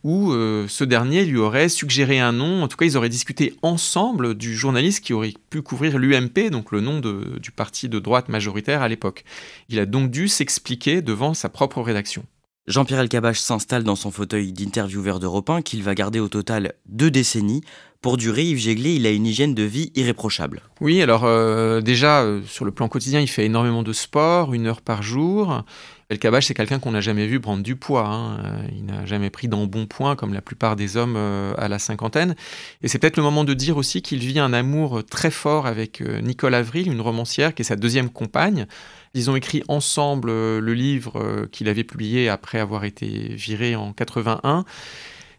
où 0.03 0.33
euh, 0.33 0.67
ce 0.69 0.85
dernier 0.85 1.25
lui 1.25 1.37
aurait 1.37 1.69
suggéré 1.69 2.21
un 2.21 2.33
nom. 2.33 2.63
En 2.63 2.69
tout 2.69 2.77
cas, 2.77 2.87
ils 2.87 2.97
auraient 2.97 3.09
discuté 3.09 3.57
ensemble 3.63 4.35
du 4.35 4.55
journaliste 4.55 5.05
qui 5.05 5.13
aurait 5.13 5.35
pu 5.51 5.63
couvrir 5.63 5.99
l'UMP, 5.99 6.49
donc 6.51 6.71
le 6.71 6.81
nom 6.81 7.01
du 7.01 7.51
parti 7.51 7.89
de 7.89 7.99
droite 7.99 8.29
majoritaire 8.29 8.83
à 8.83 8.89
l'époque. 8.89 9.25
Il 9.69 9.81
a 9.81 9.85
donc 9.85 10.11
dû 10.13 10.29
s'expliquer 10.29 11.03
devant 11.03 11.35
sa 11.35 11.49
propre 11.49 11.83
rédaction. 11.83 12.25
Jean-Pierre 12.69 13.01
Elkabach 13.01 13.37
s'installe 13.37 13.85
dans 13.85 13.97
son 13.97 14.11
fauteuil 14.11 14.53
d'intervieweur 14.53 15.21
d'Europe 15.21 15.51
1 15.51 15.63
qu'il 15.63 15.83
va 15.83 15.95
garder 15.95 16.21
au 16.21 16.29
total 16.29 16.75
deux 16.87 17.11
décennies. 17.11 17.63
Pour 18.03 18.17
durer, 18.17 18.45
Yves 18.45 18.59
Jéglé, 18.59 18.95
il 18.95 19.07
a 19.07 19.11
une 19.11 19.27
hygiène 19.27 19.55
de 19.55 19.63
vie 19.63 19.91
irréprochable. 19.95 20.63
Oui, 20.81 21.03
alors 21.03 21.25
euh, 21.25 21.81
déjà, 21.81 22.23
euh, 22.23 22.43
sur 22.47 22.65
le 22.65 22.71
plan 22.71 22.89
quotidien, 22.89 23.21
il 23.21 23.27
fait 23.27 23.45
énormément 23.45 23.83
de 23.83 23.93
sport, 23.93 24.55
une 24.55 24.67
heure 24.67 24.81
par 24.81 25.03
jour. 25.03 25.65
El 26.09 26.19
Kabach, 26.19 26.45
c'est 26.45 26.55
quelqu'un 26.55 26.79
qu'on 26.79 26.93
n'a 26.93 27.01
jamais 27.01 27.27
vu 27.27 27.41
prendre 27.41 27.63
du 27.63 27.75
poids. 27.75 28.07
Hein. 28.07 28.39
Euh, 28.45 28.69
il 28.77 28.85
n'a 28.85 29.07
jamais 29.07 29.31
pris 29.31 29.49
d'embonpoint 29.49 30.15
comme 30.15 30.35
la 30.35 30.43
plupart 30.43 30.77
des 30.77 30.97
hommes 30.97 31.17
à 31.17 31.69
la 31.69 31.79
cinquantaine. 31.79 32.37
Et 32.83 32.89
c'est 32.89 32.99
peut-être 32.99 33.17
le 33.17 33.23
moment 33.23 33.45
de 33.45 33.55
dire 33.55 33.77
aussi 33.77 34.03
qu'il 34.03 34.21
vit 34.21 34.39
un 34.39 34.53
amour 34.53 35.03
très 35.05 35.31
fort 35.31 35.67
avec 35.67 36.01
Nicole 36.23 36.55
Avril, 36.55 36.87
une 36.93 37.01
romancière 37.01 37.55
qui 37.55 37.63
est 37.63 37.65
sa 37.65 37.77
deuxième 37.77 38.11
compagne. 38.11 38.67
Ils 39.15 39.31
ont 39.31 39.37
écrit 39.37 39.65
ensemble 39.67 40.29
le 40.29 40.75
livre 40.75 41.47
qu'il 41.51 41.69
avait 41.69 41.83
publié 41.83 42.29
après 42.29 42.61
avoir 42.61 42.85
été 42.85 43.35
viré 43.35 43.75
en 43.75 43.93
81. 43.93 44.65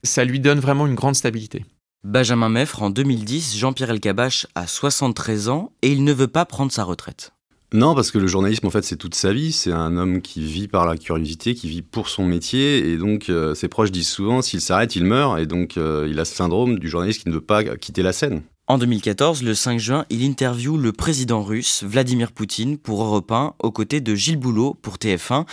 Ça 0.04 0.26
lui 0.26 0.40
donne 0.40 0.60
vraiment 0.60 0.86
une 0.86 0.96
grande 0.96 1.16
stabilité. 1.16 1.64
Benjamin 2.08 2.48
Meffre, 2.48 2.84
en 2.84 2.90
2010, 2.90 3.58
Jean-Pierre 3.58 3.90
Elkabach 3.90 4.48
a 4.56 4.66
73 4.66 5.50
ans 5.50 5.74
et 5.82 5.92
il 5.92 6.06
ne 6.06 6.14
veut 6.14 6.30
pas 6.30 6.46
prendre 6.46 6.72
sa 6.72 6.86
retraite. 6.86 7.34
Non, 7.74 7.96
parce 7.96 8.12
que 8.12 8.18
le 8.18 8.28
journalisme, 8.28 8.66
en 8.66 8.70
fait, 8.70 8.86
c'est 8.86 8.96
toute 8.96 9.14
sa 9.14 9.34
vie. 9.34 9.52
C'est 9.52 9.74
un 9.74 9.98
homme 9.98 10.22
qui 10.22 10.42
vit 10.42 10.70
par 10.70 10.86
la 10.86 10.96
curiosité, 10.96 11.54
qui 11.54 11.68
vit 11.68 11.82
pour 11.82 12.08
son 12.08 12.24
métier. 12.24 12.88
Et 12.88 12.96
donc, 12.96 13.28
euh, 13.28 13.54
ses 13.56 13.68
proches 13.68 13.92
disent 13.92 14.08
souvent, 14.08 14.42
s'il 14.42 14.62
s'arrête, 14.62 14.96
il 14.96 15.04
meurt. 15.04 15.38
Et 15.38 15.46
donc, 15.46 15.76
euh, 15.76 16.08
il 16.10 16.18
a 16.22 16.24
ce 16.24 16.34
syndrome 16.34 16.80
du 16.80 16.88
journaliste 16.88 17.24
qui 17.24 17.28
ne 17.28 17.34
veut 17.34 17.42
pas 17.42 17.76
quitter 17.76 18.04
la 18.04 18.14
scène. 18.14 18.42
En 18.70 18.78
2014, 18.78 19.44
le 19.44 19.54
5 19.54 19.80
juin, 19.80 20.06
il 20.10 20.26
interviewe 20.26 20.78
le 20.78 20.92
président 20.92 21.42
russe, 21.42 21.84
Vladimir 21.86 22.34
Poutine, 22.34 22.78
pour 22.78 23.02
Europe 23.02 23.32
1, 23.32 23.54
aux 23.60 23.72
côtés 23.72 24.02
de 24.02 24.14
Gilles 24.14 24.36
Boulot 24.36 24.74
pour 24.82 24.96
TF1. 24.96 25.46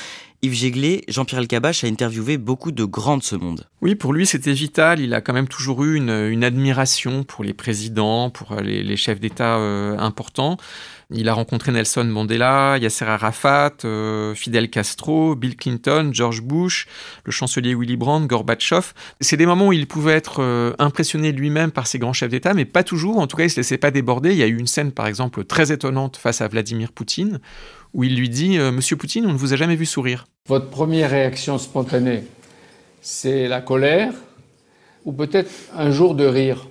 Yves 0.44 0.54
Jéglé, 0.54 1.04
Jean-Pierre 1.08 1.40
Elkabach 1.40 1.84
a 1.84 1.86
interviewé 1.86 2.36
beaucoup 2.36 2.70
de 2.70 2.84
grands 2.84 3.16
de 3.16 3.22
ce 3.22 3.34
monde. 3.34 3.66
Oui, 3.80 3.94
pour 3.94 4.12
lui, 4.12 4.26
c'était 4.26 4.52
vital. 4.52 5.00
Il 5.00 5.14
a 5.14 5.22
quand 5.22 5.32
même 5.32 5.48
toujours 5.48 5.84
eu 5.84 5.96
une, 5.96 6.44
admiration 6.44 7.24
pour 7.24 7.44
les 7.44 7.54
présidents, 7.54 8.28
pour 8.28 8.54
les, 8.56 8.96
chefs 8.96 9.20
d'État 9.20 9.56
euh, 9.56 9.96
importants. 9.98 10.58
Il 11.10 11.28
a 11.28 11.34
rencontré 11.34 11.72
Nelson 11.72 12.04
Mandela, 12.04 12.76
Yasser 12.78 13.06
Arafat, 13.06 13.72
euh, 13.84 14.34
Fidel 14.34 14.68
Castro, 14.68 15.34
Bill 15.34 15.56
Clinton, 15.56 16.10
George 16.12 16.42
Bush, 16.42 16.88
le 17.24 17.32
chancelier 17.32 17.74
Willy 17.74 17.96
Brandt, 17.96 18.26
Gorbatchev. 18.26 18.92
C'est 19.20 19.36
des 19.36 19.46
moments 19.46 19.68
où 19.68 19.72
il 19.72 19.86
pouvait 19.86 20.12
être 20.12 20.42
euh, 20.42 20.74
impressionné 20.78 21.32
lui-même 21.32 21.70
par 21.70 21.86
ces 21.86 21.98
grands 21.98 22.12
chefs 22.12 22.30
d'État, 22.30 22.52
mais 22.52 22.64
pas 22.64 22.82
toujours. 22.82 23.18
En 23.18 23.26
tout 23.26 23.36
cas, 23.36 23.44
il 23.44 23.46
ne 23.46 23.52
se 23.52 23.56
laissait 23.60 23.78
pas 23.78 23.90
déborder. 23.90 24.32
Il 24.32 24.38
y 24.38 24.42
a 24.42 24.46
eu 24.46 24.58
une 24.58 24.66
scène, 24.66 24.92
par 24.92 25.06
exemple, 25.06 25.44
très 25.44 25.72
étonnante 25.72 26.16
face 26.16 26.40
à 26.40 26.48
Vladimir 26.48 26.92
Poutine, 26.92 27.40
où 27.94 28.04
il 28.04 28.16
lui 28.16 28.28
dit 28.28 28.58
Monsieur 28.58 28.96
Poutine, 28.96 29.24
on 29.26 29.32
ne 29.32 29.38
vous 29.38 29.54
a 29.54 29.56
jamais 29.56 29.76
vu 29.76 29.86
sourire. 29.86 30.26
Votre 30.48 30.68
première 30.68 31.10
réaction 31.10 31.56
spontanée, 31.56 32.24
c'est 33.00 33.48
la 33.48 33.60
colère 33.60 34.12
ou 35.04 35.12
peut-être 35.12 35.50
un 35.74 35.90
jour 35.90 36.14
de 36.14 36.26
rire? 36.26 36.66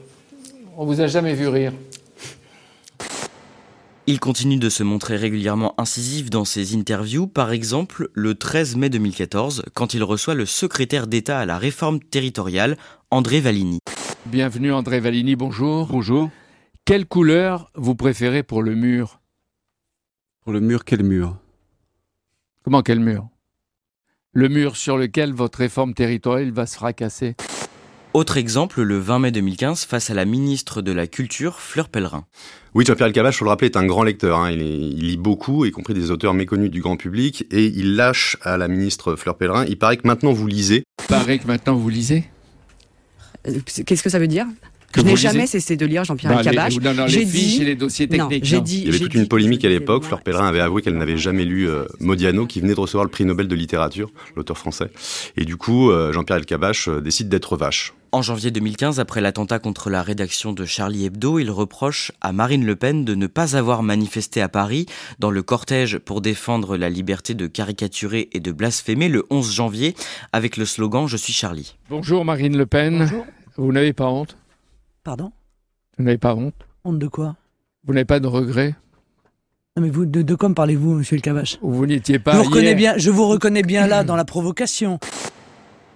On 0.77 0.85
vous 0.85 1.01
a 1.01 1.07
jamais 1.07 1.33
vu 1.33 1.47
rire 1.47 1.73
il 4.05 4.19
continue 4.19 4.57
de 4.57 4.67
se 4.67 4.83
montrer 4.83 5.15
régulièrement 5.15 5.75
incisif 5.77 6.29
dans 6.29 6.43
ses 6.43 6.75
interviews, 6.75 7.25
par 7.25 7.53
exemple 7.53 8.09
le 8.13 8.35
13 8.35 8.75
mai 8.75 8.89
2014, 8.89 9.63
quand 9.73 9.93
il 9.93 10.03
reçoit 10.03 10.33
le 10.33 10.45
secrétaire 10.45 11.07
d'État 11.07 11.39
à 11.39 11.45
la 11.45 11.57
réforme 11.57 12.01
territoriale, 12.01 12.77
André 13.11 13.39
Valigny. 13.39 13.79
Bienvenue 14.25 14.73
André 14.73 14.99
Valigny, 14.99 15.37
bonjour. 15.37 15.87
Bonjour. 15.87 16.29
Quelle 16.83 17.05
couleur 17.05 17.71
vous 17.75 17.95
préférez 17.95 18.43
pour 18.43 18.61
le 18.61 18.75
mur? 18.75 19.21
Pour 20.43 20.51
le 20.51 20.59
mur, 20.59 20.83
quel 20.83 21.03
mur? 21.03 21.37
Comment 22.65 22.81
quel 22.81 22.99
mur? 22.99 23.29
Le 24.33 24.49
mur 24.49 24.75
sur 24.75 24.97
lequel 24.97 25.31
votre 25.31 25.59
réforme 25.59 25.93
territoriale 25.93 26.51
va 26.51 26.65
se 26.65 26.75
fracasser. 26.75 27.35
Autre 28.13 28.35
exemple, 28.35 28.81
le 28.81 28.97
20 28.97 29.19
mai 29.19 29.31
2015, 29.31 29.85
face 29.85 30.09
à 30.09 30.13
la 30.13 30.25
ministre 30.25 30.81
de 30.81 30.91
la 30.91 31.07
Culture, 31.07 31.61
Fleur 31.61 31.87
Pellerin. 31.87 32.25
Oui, 32.73 32.85
Jean-Pierre 32.85 33.07
Elkabbach, 33.07 33.37
faut 33.37 33.45
le 33.45 33.51
rappeler, 33.51 33.67
est 33.67 33.77
un 33.77 33.85
grand 33.85 34.03
lecteur. 34.03 34.39
Hein. 34.39 34.51
Il, 34.51 35.07
lit 35.07 35.15
beaucoup, 35.15 35.63
y 35.63 35.71
compris 35.71 35.93
des 35.93 36.11
auteurs 36.11 36.33
méconnus 36.33 36.69
du 36.69 36.81
grand 36.81 36.97
public, 36.97 37.45
et 37.49 37.65
il 37.67 37.95
lâche 37.95 38.35
à 38.41 38.57
la 38.57 38.67
ministre 38.67 39.15
Fleur 39.15 39.37
Pellerin. 39.37 39.63
Il 39.65 39.77
paraît 39.77 39.95
que 39.95 40.05
maintenant 40.05 40.33
vous 40.33 40.47
lisez. 40.47 40.83
Il 41.03 41.07
paraît 41.07 41.39
que 41.39 41.47
maintenant 41.47 41.75
vous 41.75 41.87
lisez 41.87 42.25
euh, 43.47 43.59
Qu'est-ce 43.85 44.03
que 44.03 44.09
ça 44.09 44.19
veut 44.19 44.27
dire? 44.27 44.47
Je 44.95 45.01
n'ai 45.01 45.15
jamais 45.15 45.47
cessé 45.47 45.75
de 45.75 45.85
lire 45.85 46.03
Jean-Pierre 46.03 46.41
bah, 46.43 47.07
J'ai 47.07 47.25
dit, 47.25 47.63
les 47.63 47.75
dossiers 47.75 48.07
techniques. 48.07 48.45
j'ai 48.45 48.61
dit, 48.61 48.81
Il 48.81 48.85
y 48.85 48.89
avait 48.89 48.99
toute 48.99 49.15
une 49.15 49.27
polémique 49.27 49.65
à 49.65 49.69
l'époque. 49.69 50.03
Fleur 50.03 50.21
Pellerin 50.21 50.47
avait 50.47 50.59
avoué 50.59 50.81
qu'elle 50.81 50.97
n'avait 50.97 51.17
jamais 51.17 51.45
lu 51.45 51.67
euh, 51.69 51.85
Modiano, 51.99 52.45
qui 52.45 52.61
venait 52.61 52.75
de 52.75 52.79
recevoir 52.79 53.05
le 53.05 53.11
prix 53.11 53.25
Nobel 53.25 53.47
de 53.47 53.55
littérature, 53.55 54.11
l'auteur 54.35 54.57
français. 54.57 54.89
Et 55.37 55.45
du 55.45 55.57
coup, 55.57 55.91
euh, 55.91 56.11
Jean-Pierre 56.11 56.37
Elkabach 56.37 56.87
euh, 56.87 57.01
décide 57.01 57.29
d'être 57.29 57.57
vache. 57.57 57.93
En 58.11 58.21
janvier 58.21 58.51
2015, 58.51 58.99
après 58.99 59.21
l'attentat 59.21 59.57
contre 59.57 59.89
la 59.89 60.03
rédaction 60.03 60.53
de 60.53 60.65
Charlie 60.65 61.05
Hebdo, 61.05 61.39
il 61.39 61.49
reproche 61.49 62.11
à 62.21 62.31
Marine 62.31 62.63
Le 62.63 62.75
Pen 62.75 63.05
de 63.05 63.15
ne 63.15 63.25
pas 63.25 63.55
avoir 63.57 63.81
manifesté 63.81 64.39
à 64.39 64.49
Paris 64.49 64.85
dans 65.17 65.31
le 65.31 65.41
cortège 65.41 65.97
pour 65.97 66.21
défendre 66.21 66.77
la 66.77 66.91
liberté 66.91 67.33
de 67.33 67.47
caricaturer 67.47 68.29
et 68.31 68.39
de 68.39 68.51
blasphémer 68.51 69.09
le 69.09 69.25
11 69.31 69.51
janvier 69.51 69.95
avec 70.31 70.57
le 70.57 70.65
slogan 70.65 71.07
Je 71.07 71.17
suis 71.17 71.33
Charlie. 71.33 71.75
Bonjour 71.89 72.23
Marine 72.23 72.55
Le 72.55 72.67
Pen. 72.67 72.99
Bonjour. 72.99 73.25
Vous 73.57 73.71
n'avez 73.71 73.93
pas 73.93 74.05
honte? 74.05 74.37
Pardon 75.03 75.31
Vous 75.97 76.05
n'avez 76.05 76.17
pas 76.17 76.33
honte 76.33 76.55
Honte 76.85 76.99
de 76.99 77.07
quoi 77.07 77.35
Vous 77.85 77.93
n'avez 77.93 78.05
pas 78.05 78.21
de 78.21 78.27
regrets 78.27 78.73
Non 79.75 79.83
mais 79.83 79.89
vous, 79.89 80.05
de, 80.05 80.21
de 80.21 80.35
quoi 80.35 80.47
me 80.47 80.53
parlez-vous, 80.53 80.93
monsieur 80.95 81.17
le 81.17 81.21
Cavache 81.21 81.57
Vous 81.61 81.85
n'étiez 81.85 82.19
pas 82.19 82.33
je 82.33 82.37
vous, 82.37 82.43
reconnais 82.45 82.75
bien, 82.75 82.97
je 82.97 83.09
vous 83.09 83.27
reconnais 83.27 83.63
bien 83.63 83.85
là, 83.85 84.03
dans 84.05 84.15
la 84.15 84.23
provocation. 84.23 84.99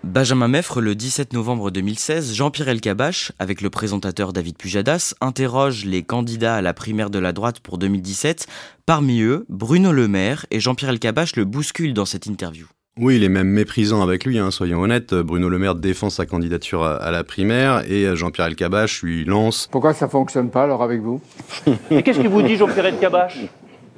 Benjamin 0.04 0.48
Meffre, 0.48 0.82
le 0.82 0.94
17 0.94 1.34
novembre 1.34 1.72
2016, 1.72 2.34
Jean-Pierre 2.34 2.70
Elkabach, 2.70 3.32
avec 3.40 3.62
le 3.62 3.70
présentateur 3.70 4.32
David 4.34 4.58
Pujadas, 4.58 5.16
interroge 5.22 5.86
les 5.86 6.04
candidats 6.04 6.56
à 6.56 6.62
la 6.62 6.74
primaire 6.74 7.10
de 7.10 7.20
la 7.20 7.34
droite 7.34 7.60
pour 7.60 7.78
2017. 7.78 8.48
Parmi 8.86 9.22
eux, 9.22 9.46
Bruno 9.50 9.92
Le 9.92 10.08
Maire 10.08 10.46
et 10.52 10.60
Jean-Pierre 10.60 10.92
Elkabach 10.92 11.36
le 11.36 11.46
bousculent 11.46 11.94
dans 11.94 12.06
cette 12.06 12.26
interview. 12.26 12.68
Oui, 13.00 13.18
il 13.18 13.24
est 13.24 13.30
même 13.30 13.48
méprisant 13.48 14.02
avec 14.02 14.26
lui, 14.26 14.40
hein, 14.40 14.50
soyons 14.50 14.82
honnêtes. 14.82 15.14
Bruno 15.14 15.50
Le 15.50 15.60
Maire 15.60 15.76
défend 15.76 16.10
sa 16.10 16.26
candidature 16.26 16.84
à, 16.84 17.12
la 17.12 17.24
primaire 17.24 17.84
et 17.90 18.16
Jean-Pierre 18.16 18.48
Elkabach 18.48 19.02
lui 19.04 19.24
lance. 19.24 19.68
Pourquoi 19.72 19.94
ça 19.94 20.08
fonctionne 20.08 20.50
pas 20.50 20.64
alors 20.64 20.82
avec 20.82 21.02
vous? 21.02 21.22
Et 21.92 22.02
qu'est-ce 22.02 22.20
qui 22.20 22.28
vous 22.28 22.42
dit, 22.42 22.56
Jean-Pierre 22.56 22.88
Elkabach? 22.88 23.38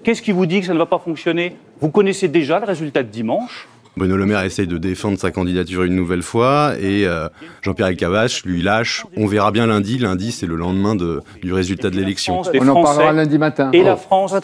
Qu'est-ce 0.03 0.21
qui 0.21 0.33
vous 0.33 0.45
dit 0.45 0.59
que 0.59 0.65
ça 0.65 0.73
ne 0.73 0.77
va 0.77 0.85
pas 0.85 0.99
fonctionner? 0.99 1.55
Vous 1.79 1.89
connaissez 1.89 2.27
déjà 2.27 2.59
le 2.59 2.65
résultat 2.65 3.03
de 3.03 3.09
dimanche? 3.09 3.67
Bruno 3.95 4.17
Le 4.17 4.25
Maire 4.25 4.43
essaye 4.43 4.67
de 4.67 4.77
défendre 4.77 5.17
sa 5.17 5.31
candidature 5.31 5.83
une 5.83 5.95
nouvelle 5.95 6.21
fois 6.21 6.73
et 6.79 7.05
euh, 7.05 7.29
Jean-Pierre 7.61 7.87
Elkabach 7.87 8.43
lui 8.43 8.61
lâche. 8.61 9.05
On 9.15 9.27
verra 9.27 9.51
bien 9.51 9.67
lundi. 9.67 9.97
Lundi, 9.97 10.31
c'est 10.31 10.45
le 10.45 10.55
lendemain 10.55 10.95
de, 10.95 11.21
du 11.41 11.53
résultat 11.53 11.89
de 11.89 11.95
l'élection. 11.95 12.41
On 12.41 12.67
en 12.67 12.83
parlera 12.83 13.13
lundi 13.13 13.37
matin. 13.37 13.71
Et 13.71 13.81
la 13.81 13.93
oh. 13.93 13.97
France, 13.97 14.35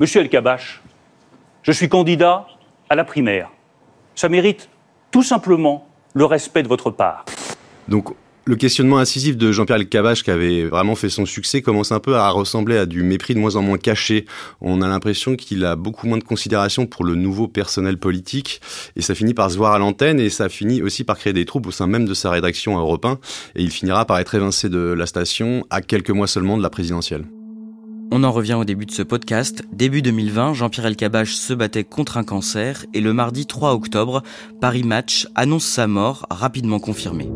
Monsieur 0.00 0.22
Elkabach, 0.22 0.82
je 1.62 1.72
suis 1.72 1.88
candidat 1.88 2.46
à 2.90 2.94
la 2.94 3.04
primaire 3.04 3.50
ça 4.14 4.28
mérite 4.28 4.68
tout 5.10 5.22
simplement 5.22 5.86
le 6.14 6.24
respect 6.24 6.62
de 6.62 6.68
votre 6.68 6.90
part. 6.90 7.24
Donc, 7.88 8.14
le 8.44 8.56
questionnement 8.56 8.98
incisif 8.98 9.36
de 9.36 9.52
Jean-Pierre 9.52 9.76
Elkabbach, 9.76 10.24
qui 10.24 10.30
avait 10.30 10.64
vraiment 10.64 10.96
fait 10.96 11.08
son 11.08 11.26
succès, 11.26 11.62
commence 11.62 11.92
un 11.92 12.00
peu 12.00 12.16
à 12.16 12.28
ressembler 12.30 12.76
à 12.76 12.86
du 12.86 13.04
mépris 13.04 13.34
de 13.34 13.38
moins 13.38 13.54
en 13.54 13.62
moins 13.62 13.78
caché. 13.78 14.24
On 14.60 14.82
a 14.82 14.88
l'impression 14.88 15.36
qu'il 15.36 15.64
a 15.64 15.76
beaucoup 15.76 16.08
moins 16.08 16.18
de 16.18 16.24
considération 16.24 16.86
pour 16.86 17.04
le 17.04 17.14
nouveau 17.14 17.46
personnel 17.46 17.98
politique, 17.98 18.60
et 18.96 19.02
ça 19.02 19.14
finit 19.14 19.34
par 19.34 19.50
se 19.50 19.56
voir 19.56 19.74
à 19.74 19.78
l'antenne, 19.78 20.18
et 20.18 20.28
ça 20.28 20.48
finit 20.48 20.82
aussi 20.82 21.04
par 21.04 21.18
créer 21.18 21.32
des 21.32 21.44
troubles 21.44 21.68
au 21.68 21.72
sein 21.72 21.86
même 21.86 22.04
de 22.04 22.14
sa 22.14 22.30
rédaction 22.30 22.76
à 22.76 22.80
Europe 22.80 23.04
1, 23.04 23.12
et 23.54 23.62
il 23.62 23.70
finira 23.70 24.06
par 24.06 24.18
être 24.18 24.34
évincé 24.34 24.68
de 24.68 24.78
la 24.78 25.06
station 25.06 25.64
à 25.70 25.80
quelques 25.80 26.10
mois 26.10 26.26
seulement 26.26 26.56
de 26.56 26.62
la 26.62 26.70
présidentielle. 26.70 27.24
On 28.14 28.24
en 28.24 28.30
revient 28.30 28.52
au 28.52 28.66
début 28.66 28.84
de 28.84 28.90
ce 28.90 29.00
podcast. 29.00 29.62
Début 29.72 30.02
2020, 30.02 30.52
Jean-Pierre 30.52 30.84
Elkabbach 30.84 31.30
se 31.30 31.54
battait 31.54 31.82
contre 31.82 32.18
un 32.18 32.24
cancer 32.24 32.84
et 32.92 33.00
le 33.00 33.14
mardi 33.14 33.46
3 33.46 33.72
octobre, 33.72 34.22
Paris 34.60 34.82
Match 34.82 35.26
annonce 35.34 35.64
sa 35.64 35.86
mort, 35.86 36.26
rapidement 36.28 36.78
confirmée. 36.78 37.30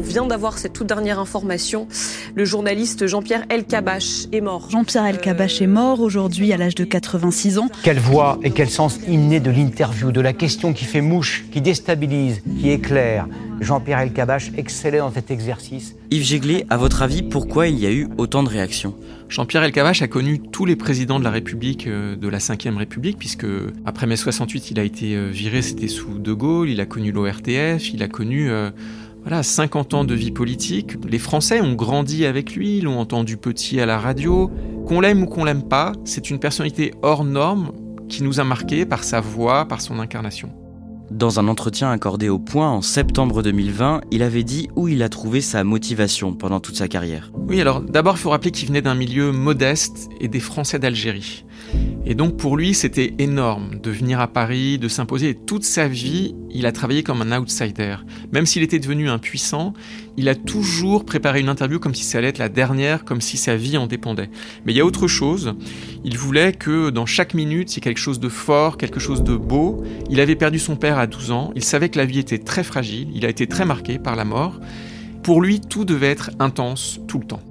On 0.00 0.02
vient 0.02 0.24
d'avoir 0.24 0.56
cette 0.56 0.72
toute 0.72 0.86
dernière 0.86 1.18
information. 1.18 1.86
Le 2.34 2.46
journaliste 2.46 3.06
Jean-Pierre 3.06 3.44
Elkabbach 3.50 4.28
est 4.32 4.40
mort. 4.40 4.70
Jean-Pierre 4.70 5.04
Elkabbach 5.04 5.60
est 5.60 5.66
mort 5.66 6.00
aujourd'hui 6.00 6.54
à 6.54 6.56
l'âge 6.56 6.74
de 6.74 6.84
86 6.84 7.58
ans. 7.58 7.68
Quelle 7.82 7.98
voix 7.98 8.38
et 8.42 8.50
quel 8.50 8.70
sens 8.70 8.98
inné 9.06 9.40
de 9.40 9.50
l'interview, 9.50 10.10
de 10.10 10.22
la 10.22 10.32
question 10.32 10.72
qui 10.72 10.86
fait 10.86 11.02
mouche, 11.02 11.44
qui 11.52 11.60
déstabilise, 11.60 12.40
qui 12.58 12.70
éclaire. 12.70 13.28
Jean-Pierre 13.60 13.98
Elkabbach 13.98 14.52
excellait 14.56 15.00
dans 15.00 15.12
cet 15.12 15.30
exercice. 15.30 15.94
Yves 16.10 16.24
Jéglé, 16.24 16.64
à 16.70 16.78
votre 16.78 17.02
avis, 17.02 17.22
pourquoi 17.22 17.68
il 17.68 17.78
y 17.78 17.84
a 17.84 17.92
eu 17.92 18.08
autant 18.16 18.42
de 18.42 18.48
réactions? 18.48 18.94
Jean-Pierre 19.28 19.64
Elkabbach 19.64 20.00
a 20.00 20.08
connu 20.08 20.40
tous 20.40 20.64
les 20.64 20.76
présidents 20.76 21.18
de 21.18 21.24
la 21.24 21.30
République 21.30 21.86
euh, 21.86 22.16
de 22.16 22.26
la 22.26 22.38
Ve 22.38 22.76
République, 22.78 23.18
puisque 23.18 23.46
après 23.84 24.06
mai 24.06 24.16
68, 24.16 24.70
il 24.70 24.80
a 24.80 24.82
été 24.82 25.14
euh, 25.14 25.28
viré, 25.30 25.60
c'était 25.60 25.88
sous 25.88 26.18
De 26.18 26.32
Gaulle, 26.32 26.70
il 26.70 26.80
a 26.80 26.86
connu 26.86 27.12
l'ORTF, 27.12 27.92
il 27.92 28.02
a 28.02 28.08
connu 28.08 28.50
euh, 28.50 28.70
voilà, 29.22 29.42
50 29.42 29.94
ans 29.94 30.04
de 30.04 30.14
vie 30.14 30.30
politique. 30.30 30.96
Les 31.06 31.18
Français 31.18 31.60
ont 31.60 31.74
grandi 31.74 32.24
avec 32.24 32.54
lui, 32.54 32.80
l'ont 32.80 32.98
entendu 32.98 33.36
petit 33.36 33.80
à 33.80 33.86
la 33.86 33.98
radio. 33.98 34.50
Qu'on 34.86 35.00
l'aime 35.00 35.22
ou 35.22 35.26
qu'on 35.26 35.44
l'aime 35.44 35.68
pas, 35.68 35.92
c'est 36.04 36.30
une 36.30 36.38
personnalité 36.38 36.92
hors 37.02 37.24
norme 37.24 37.72
qui 38.08 38.22
nous 38.22 38.40
a 38.40 38.44
marqué 38.44 38.86
par 38.86 39.04
sa 39.04 39.20
voix, 39.20 39.66
par 39.66 39.80
son 39.80 40.00
incarnation. 40.00 40.50
Dans 41.10 41.40
un 41.40 41.48
entretien 41.48 41.90
accordé 41.90 42.28
au 42.28 42.38
Point 42.38 42.70
en 42.70 42.82
septembre 42.82 43.42
2020, 43.42 44.02
il 44.12 44.22
avait 44.22 44.44
dit 44.44 44.68
où 44.76 44.86
il 44.86 45.02
a 45.02 45.08
trouvé 45.08 45.40
sa 45.40 45.64
motivation 45.64 46.34
pendant 46.34 46.60
toute 46.60 46.76
sa 46.76 46.86
carrière. 46.86 47.32
Oui, 47.34 47.60
alors 47.60 47.80
d'abord, 47.80 48.14
il 48.14 48.20
faut 48.20 48.30
rappeler 48.30 48.52
qu'il 48.52 48.68
venait 48.68 48.80
d'un 48.80 48.94
milieu 48.94 49.32
modeste 49.32 50.08
et 50.20 50.28
des 50.28 50.38
Français 50.38 50.78
d'Algérie. 50.78 51.44
Et 52.06 52.14
donc 52.14 52.38
pour 52.38 52.56
lui, 52.56 52.72
c'était 52.72 53.12
énorme 53.18 53.78
de 53.78 53.90
venir 53.90 54.20
à 54.20 54.26
Paris, 54.26 54.78
de 54.78 54.88
s'imposer. 54.88 55.34
toute 55.34 55.64
sa 55.64 55.86
vie, 55.86 56.34
il 56.50 56.64
a 56.64 56.72
travaillé 56.72 57.02
comme 57.02 57.20
un 57.20 57.38
outsider. 57.38 57.96
Même 58.32 58.46
s'il 58.46 58.62
était 58.62 58.78
devenu 58.78 59.10
impuissant, 59.10 59.74
il 60.16 60.28
a 60.30 60.34
toujours 60.34 61.04
préparé 61.04 61.40
une 61.40 61.50
interview 61.50 61.78
comme 61.78 61.94
si 61.94 62.04
ça 62.04 62.18
allait 62.18 62.28
être 62.28 62.38
la 62.38 62.48
dernière, 62.48 63.04
comme 63.04 63.20
si 63.20 63.36
sa 63.36 63.54
vie 63.54 63.76
en 63.76 63.86
dépendait. 63.86 64.30
Mais 64.64 64.72
il 64.72 64.76
y 64.76 64.80
a 64.80 64.86
autre 64.86 65.08
chose. 65.08 65.54
Il 66.02 66.16
voulait 66.16 66.54
que 66.54 66.88
dans 66.88 67.06
chaque 67.06 67.34
minute, 67.34 67.72
il 67.72 67.76
y 67.76 67.78
ait 67.78 67.82
quelque 67.82 68.00
chose 68.00 68.18
de 68.18 68.30
fort, 68.30 68.78
quelque 68.78 68.98
chose 68.98 69.22
de 69.22 69.36
beau. 69.36 69.84
Il 70.08 70.20
avait 70.20 70.36
perdu 70.36 70.58
son 70.58 70.76
père 70.76 70.98
à 70.98 71.06
12 71.06 71.30
ans. 71.32 71.52
Il 71.54 71.64
savait 71.64 71.90
que 71.90 71.98
la 71.98 72.06
vie 72.06 72.18
était 72.18 72.38
très 72.38 72.64
fragile. 72.64 73.08
Il 73.14 73.26
a 73.26 73.28
été 73.28 73.46
très 73.46 73.66
marqué 73.66 73.98
par 73.98 74.16
la 74.16 74.24
mort. 74.24 74.58
Pour 75.22 75.42
lui, 75.42 75.60
tout 75.60 75.84
devait 75.84 76.10
être 76.10 76.30
intense 76.38 76.98
tout 77.06 77.18
le 77.18 77.26
temps. 77.26 77.42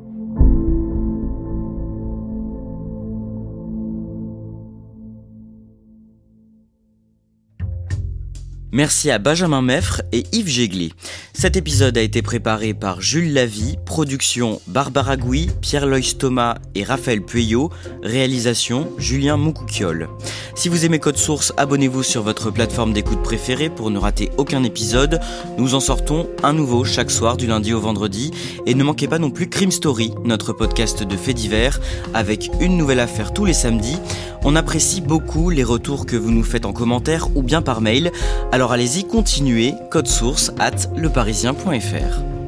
Merci 8.72 9.10
à 9.10 9.18
Benjamin 9.18 9.64
Meffre 9.64 10.04
et 10.12 10.26
Yves 10.32 10.48
Gégli. 10.48 10.94
Cet 11.34 11.58
épisode 11.58 11.98
a 11.98 12.02
été 12.02 12.22
préparé 12.22 12.76
par 12.76 13.02
Jules 13.02 13.34
Lavie, 13.34 13.78
production 13.84 14.62
Barbara 14.68 15.18
Gouy, 15.18 15.50
Pierre-Loïs 15.62 16.20
Thomas 16.20 16.58
et 16.76 16.84
Raphaël 16.84 17.24
Pueyo, 17.24 17.72
réalisation 18.04 18.92
Julien 19.00 19.38
Moukoukiol. 19.38 20.08
Si 20.54 20.70
vous 20.70 20.86
aimez 20.86 21.00
Code 21.00 21.18
Source, 21.18 21.52
abonnez-vous 21.58 22.04
sur 22.04 22.22
votre 22.22 22.52
plateforme 22.52 22.94
d'écoute 22.94 23.24
préférée 23.24 23.70
pour 23.70 23.90
ne 23.90 23.98
rater 23.98 24.30
aucun 24.38 24.64
épisode. 24.64 25.20
Nous 25.58 25.74
en 25.74 25.80
sortons 25.80 26.30
un 26.44 26.54
nouveau 26.54 26.84
chaque 26.84 27.10
soir 27.10 27.38
du 27.38 27.48
lundi 27.48 27.74
au 27.74 27.80
vendredi. 27.80 28.32
Et 28.68 28.76
ne 28.76 28.84
manquez 28.84 29.08
pas 29.08 29.20
non 29.20 29.32
plus 29.32 29.50
Crime 29.50 29.72
Story, 29.72 30.14
notre 30.26 30.54
podcast 30.54 31.02
de 31.02 31.18
faits 31.18 31.38
divers, 31.38 31.80
avec 32.14 32.52
une 32.60 32.78
nouvelle 32.78 33.00
affaire 33.00 33.34
tous 33.34 33.46
les 33.46 33.54
samedis. 33.54 33.98
On 34.44 34.56
apprécie 34.56 35.02
beaucoup 35.02 35.50
les 35.50 35.64
retours 35.64 36.06
que 36.06 36.16
vous 36.16 36.32
nous 36.32 36.44
faites 36.44 36.66
en 36.66 36.72
commentaire 36.72 37.28
ou 37.36 37.44
bien 37.44 37.62
par 37.62 37.82
mail. 37.82 38.12
Alors 38.60 38.74
allez-y, 38.74 39.06
continuez, 39.06 39.76
code 39.90 40.10
source 40.10 40.52
at 40.60 40.90
leparisien.fr. 40.94 42.39